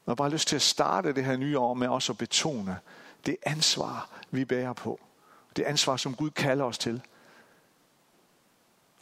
Jeg 0.06 0.10
har 0.10 0.14
bare 0.14 0.30
lyst 0.30 0.48
til 0.48 0.56
at 0.56 0.62
starte 0.62 1.12
det 1.12 1.24
her 1.24 1.36
nye 1.36 1.58
år 1.58 1.74
med 1.74 1.88
også 1.88 2.12
at 2.12 2.18
betone 2.18 2.78
det 3.26 3.36
ansvar, 3.42 4.08
vi 4.30 4.44
bærer 4.44 4.72
på. 4.72 5.00
Det 5.56 5.62
ansvar, 5.62 5.96
som 5.96 6.14
Gud 6.14 6.30
kalder 6.30 6.64
os 6.64 6.78
til. 6.78 7.02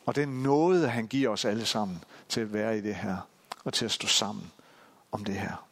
Og 0.06 0.14
den 0.14 0.42
nåde, 0.42 0.88
han 0.88 1.06
giver 1.06 1.30
os 1.30 1.44
alle 1.44 1.66
sammen 1.66 2.04
til 2.28 2.40
at 2.40 2.52
være 2.52 2.78
i 2.78 2.80
det 2.80 2.94
her, 2.94 3.16
og 3.64 3.72
til 3.72 3.84
at 3.84 3.90
stå 3.90 4.06
sammen 4.06 4.52
om 5.12 5.24
det 5.24 5.34
her. 5.34 5.66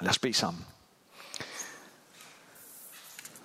Lad 0.00 0.10
os 0.10 0.18
bede 0.18 0.34
sammen. 0.34 0.66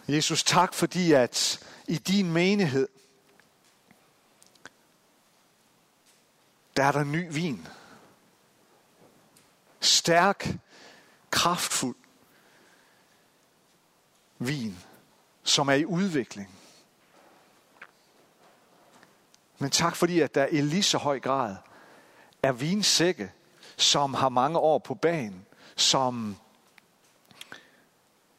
Jesus, 0.07 0.43
tak 0.43 0.73
fordi 0.73 1.11
at 1.11 1.59
i 1.87 1.97
din 1.97 2.31
menighed, 2.31 2.87
der 6.77 6.83
er 6.83 6.91
der 6.91 7.03
ny 7.03 7.33
vin. 7.33 7.67
Stærk, 9.79 10.57
kraftfuld 11.31 11.95
vin, 14.39 14.77
som 15.43 15.67
er 15.67 15.73
i 15.73 15.85
udvikling. 15.85 16.56
Men 19.57 19.69
tak 19.69 19.95
fordi, 19.95 20.19
at 20.19 20.35
der 20.35 20.45
i 20.45 20.61
lige 20.61 20.83
så 20.83 20.97
høj 20.97 21.19
grad 21.19 21.55
er 22.43 22.51
vinsække, 22.51 23.31
som 23.77 24.13
har 24.13 24.29
mange 24.29 24.59
år 24.59 24.79
på 24.79 24.95
banen, 24.95 25.45
som 25.75 26.37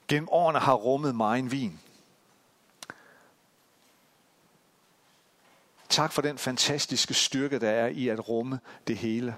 gennem 0.08 0.28
årene 0.28 0.58
har 0.58 0.74
rummet 0.74 1.14
meget 1.14 1.50
vin. 1.50 1.80
Tak 5.88 6.12
for 6.12 6.22
den 6.22 6.38
fantastiske 6.38 7.14
styrke, 7.14 7.58
der 7.58 7.70
er 7.70 7.86
i 7.86 8.08
at 8.08 8.28
rumme 8.28 8.60
det 8.86 8.96
hele. 8.96 9.36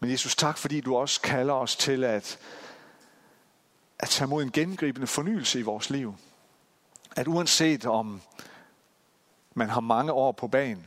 Men 0.00 0.06
Men 0.06 0.12
Jesus, 0.12 0.36
tak 0.36 0.58
fordi 0.58 0.80
du 0.80 0.96
også 0.96 1.20
kalder 1.20 1.54
os 1.54 1.76
til 1.76 2.04
at, 2.04 2.38
at 3.98 4.08
tage 4.08 4.28
mod 4.28 4.42
en 4.42 4.52
gennemgribende 4.52 5.06
fornyelse 5.06 5.58
i 5.58 5.62
vores 5.62 5.90
liv. 5.90 6.14
At 7.16 7.28
uanset 7.28 7.86
om 7.86 8.22
man 9.54 9.70
har 9.70 9.80
mange 9.80 10.12
år 10.12 10.32
på 10.32 10.48
banen, 10.48 10.86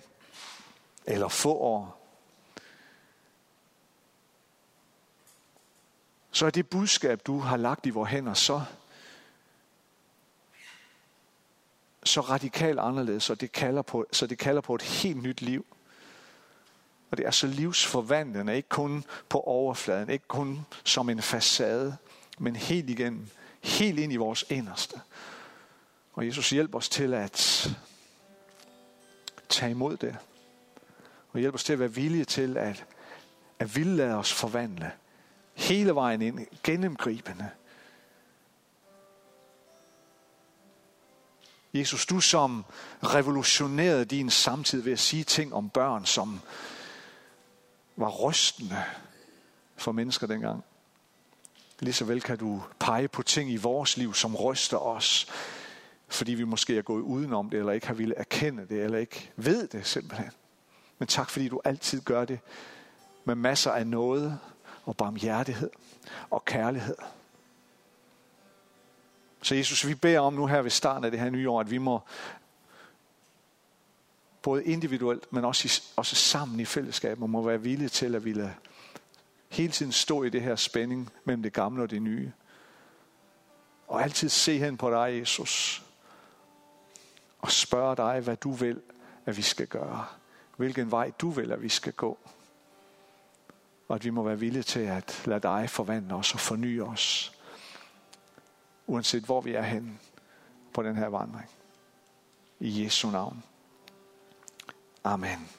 eller 1.05 1.27
få 1.27 1.53
år, 1.53 1.99
så 6.31 6.45
er 6.45 6.49
det 6.49 6.69
budskab, 6.69 7.21
du 7.25 7.39
har 7.39 7.57
lagt 7.57 7.85
i 7.85 7.89
vores 7.89 8.09
hænder, 8.09 8.33
så, 8.33 8.61
så 12.03 12.21
radikalt 12.21 12.79
anderledes, 12.79 13.23
så 13.23 13.35
det, 13.35 13.51
kalder 13.51 13.81
på, 13.81 14.05
så 14.11 14.27
det 14.27 14.37
kalder 14.37 14.61
på 14.61 14.75
et 14.75 14.81
helt 14.81 15.23
nyt 15.23 15.41
liv. 15.41 15.65
Og 17.11 17.17
det 17.17 17.25
er 17.25 17.31
så 17.31 17.47
livsforvandlende, 17.47 18.55
ikke 18.55 18.69
kun 18.69 19.05
på 19.29 19.39
overfladen, 19.39 20.09
ikke 20.09 20.27
kun 20.27 20.65
som 20.83 21.09
en 21.09 21.21
facade, 21.21 21.97
men 22.39 22.55
helt 22.55 22.89
igennem, 22.89 23.27
helt 23.61 23.99
ind 23.99 24.13
i 24.13 24.15
vores 24.15 24.45
inderste. 24.49 25.01
Og 26.13 26.25
Jesus 26.25 26.49
hjælper 26.49 26.77
os 26.77 26.89
til 26.89 27.13
at 27.13 27.69
tage 29.49 29.71
imod 29.71 29.97
det. 29.97 30.17
Og 31.31 31.39
hjælper 31.39 31.57
os 31.57 31.63
til 31.63 31.73
at 31.73 31.79
være 31.79 31.93
villige 31.93 32.25
til 32.25 32.57
at, 32.57 32.85
at 33.59 33.75
ville 33.75 33.95
lade 33.95 34.15
os 34.15 34.33
forvandle. 34.33 34.91
Hele 35.53 35.95
vejen 35.95 36.21
ind, 36.21 36.47
gennemgribende. 36.63 37.49
Jesus, 41.73 42.05
du 42.05 42.19
som 42.19 42.65
revolutionerede 43.03 44.05
din 44.05 44.29
samtid 44.29 44.81
ved 44.81 44.91
at 44.91 44.99
sige 44.99 45.23
ting 45.23 45.53
om 45.53 45.69
børn, 45.69 46.05
som 46.05 46.39
var 47.95 48.09
rystende 48.09 48.83
for 49.77 49.91
mennesker 49.91 50.27
dengang. 50.27 50.63
Lige 51.79 51.93
så 51.93 52.05
vel 52.05 52.21
kan 52.21 52.37
du 52.37 52.63
pege 52.79 53.07
på 53.07 53.23
ting 53.23 53.51
i 53.51 53.57
vores 53.57 53.97
liv, 53.97 54.13
som 54.13 54.35
ryster 54.35 54.77
os, 54.77 55.27
fordi 56.07 56.33
vi 56.33 56.43
måske 56.43 56.77
er 56.77 56.81
gået 56.81 57.01
udenom 57.01 57.49
det, 57.49 57.59
eller 57.59 57.71
ikke 57.71 57.87
har 57.87 57.93
ville 57.93 58.15
erkende 58.15 58.65
det, 58.69 58.83
eller 58.83 58.97
ikke 58.97 59.31
ved 59.35 59.67
det 59.67 59.85
simpelthen. 59.85 60.31
Men 60.99 61.07
tak, 61.07 61.29
fordi 61.29 61.47
du 61.47 61.61
altid 61.63 62.01
gør 62.01 62.25
det 62.25 62.39
med 63.25 63.35
masser 63.35 63.71
af 63.71 63.87
noget 63.87 64.39
og 64.85 64.97
barmhjertighed 64.97 65.69
og 66.29 66.45
kærlighed. 66.45 66.95
Så 69.41 69.55
Jesus, 69.55 69.87
vi 69.87 69.95
beder 69.95 70.19
om 70.19 70.33
nu 70.33 70.45
her 70.45 70.61
ved 70.61 70.71
starten 70.71 71.05
af 71.05 71.11
det 71.11 71.19
her 71.19 71.29
nye 71.29 71.49
år, 71.49 71.59
at 71.59 71.71
vi 71.71 71.77
må 71.77 72.01
både 74.41 74.65
individuelt, 74.65 75.33
men 75.33 75.45
også, 75.45 75.67
i, 75.67 75.71
også 75.95 76.15
sammen 76.15 76.59
i 76.59 76.65
fællesskab, 76.65 77.19
må 77.19 77.41
være 77.41 77.61
villige 77.61 77.89
til 77.89 78.15
at 78.15 78.25
ville 78.25 78.55
hele 79.49 79.73
tiden 79.73 79.91
stå 79.91 80.23
i 80.23 80.29
det 80.29 80.41
her 80.41 80.55
spænding 80.55 81.09
mellem 81.23 81.43
det 81.43 81.53
gamle 81.53 81.83
og 81.83 81.89
det 81.89 82.01
nye. 82.01 82.31
Og 83.87 84.03
altid 84.03 84.29
se 84.29 84.57
hen 84.57 84.77
på 84.77 84.91
dig, 84.91 85.19
Jesus, 85.19 85.83
og 87.39 87.51
spørge 87.51 87.95
dig, 87.95 88.19
hvad 88.19 88.37
du 88.37 88.51
vil, 88.51 88.81
at 89.25 89.37
vi 89.37 89.41
skal 89.41 89.67
gøre. 89.67 90.05
Hvilken 90.57 90.91
vej 90.91 91.11
du 91.19 91.29
vil, 91.29 91.51
at 91.51 91.61
vi 91.61 91.69
skal 91.69 91.93
gå. 91.93 92.17
Og 93.87 93.95
at 93.95 94.03
vi 94.03 94.09
må 94.09 94.23
være 94.23 94.39
villige 94.39 94.63
til 94.63 94.79
at 94.79 95.21
lade 95.25 95.39
dig 95.39 95.69
forvandle 95.69 96.15
os 96.15 96.33
og 96.33 96.39
forny 96.39 96.81
os. 96.81 97.33
Uanset 98.87 99.23
hvor 99.23 99.41
vi 99.41 99.53
er 99.53 99.61
henne 99.61 99.99
på 100.73 100.83
den 100.83 100.95
her 100.95 101.07
vandring. 101.07 101.49
I 102.59 102.83
Jesu 102.83 103.09
navn. 103.11 103.43
Amen. 105.03 105.58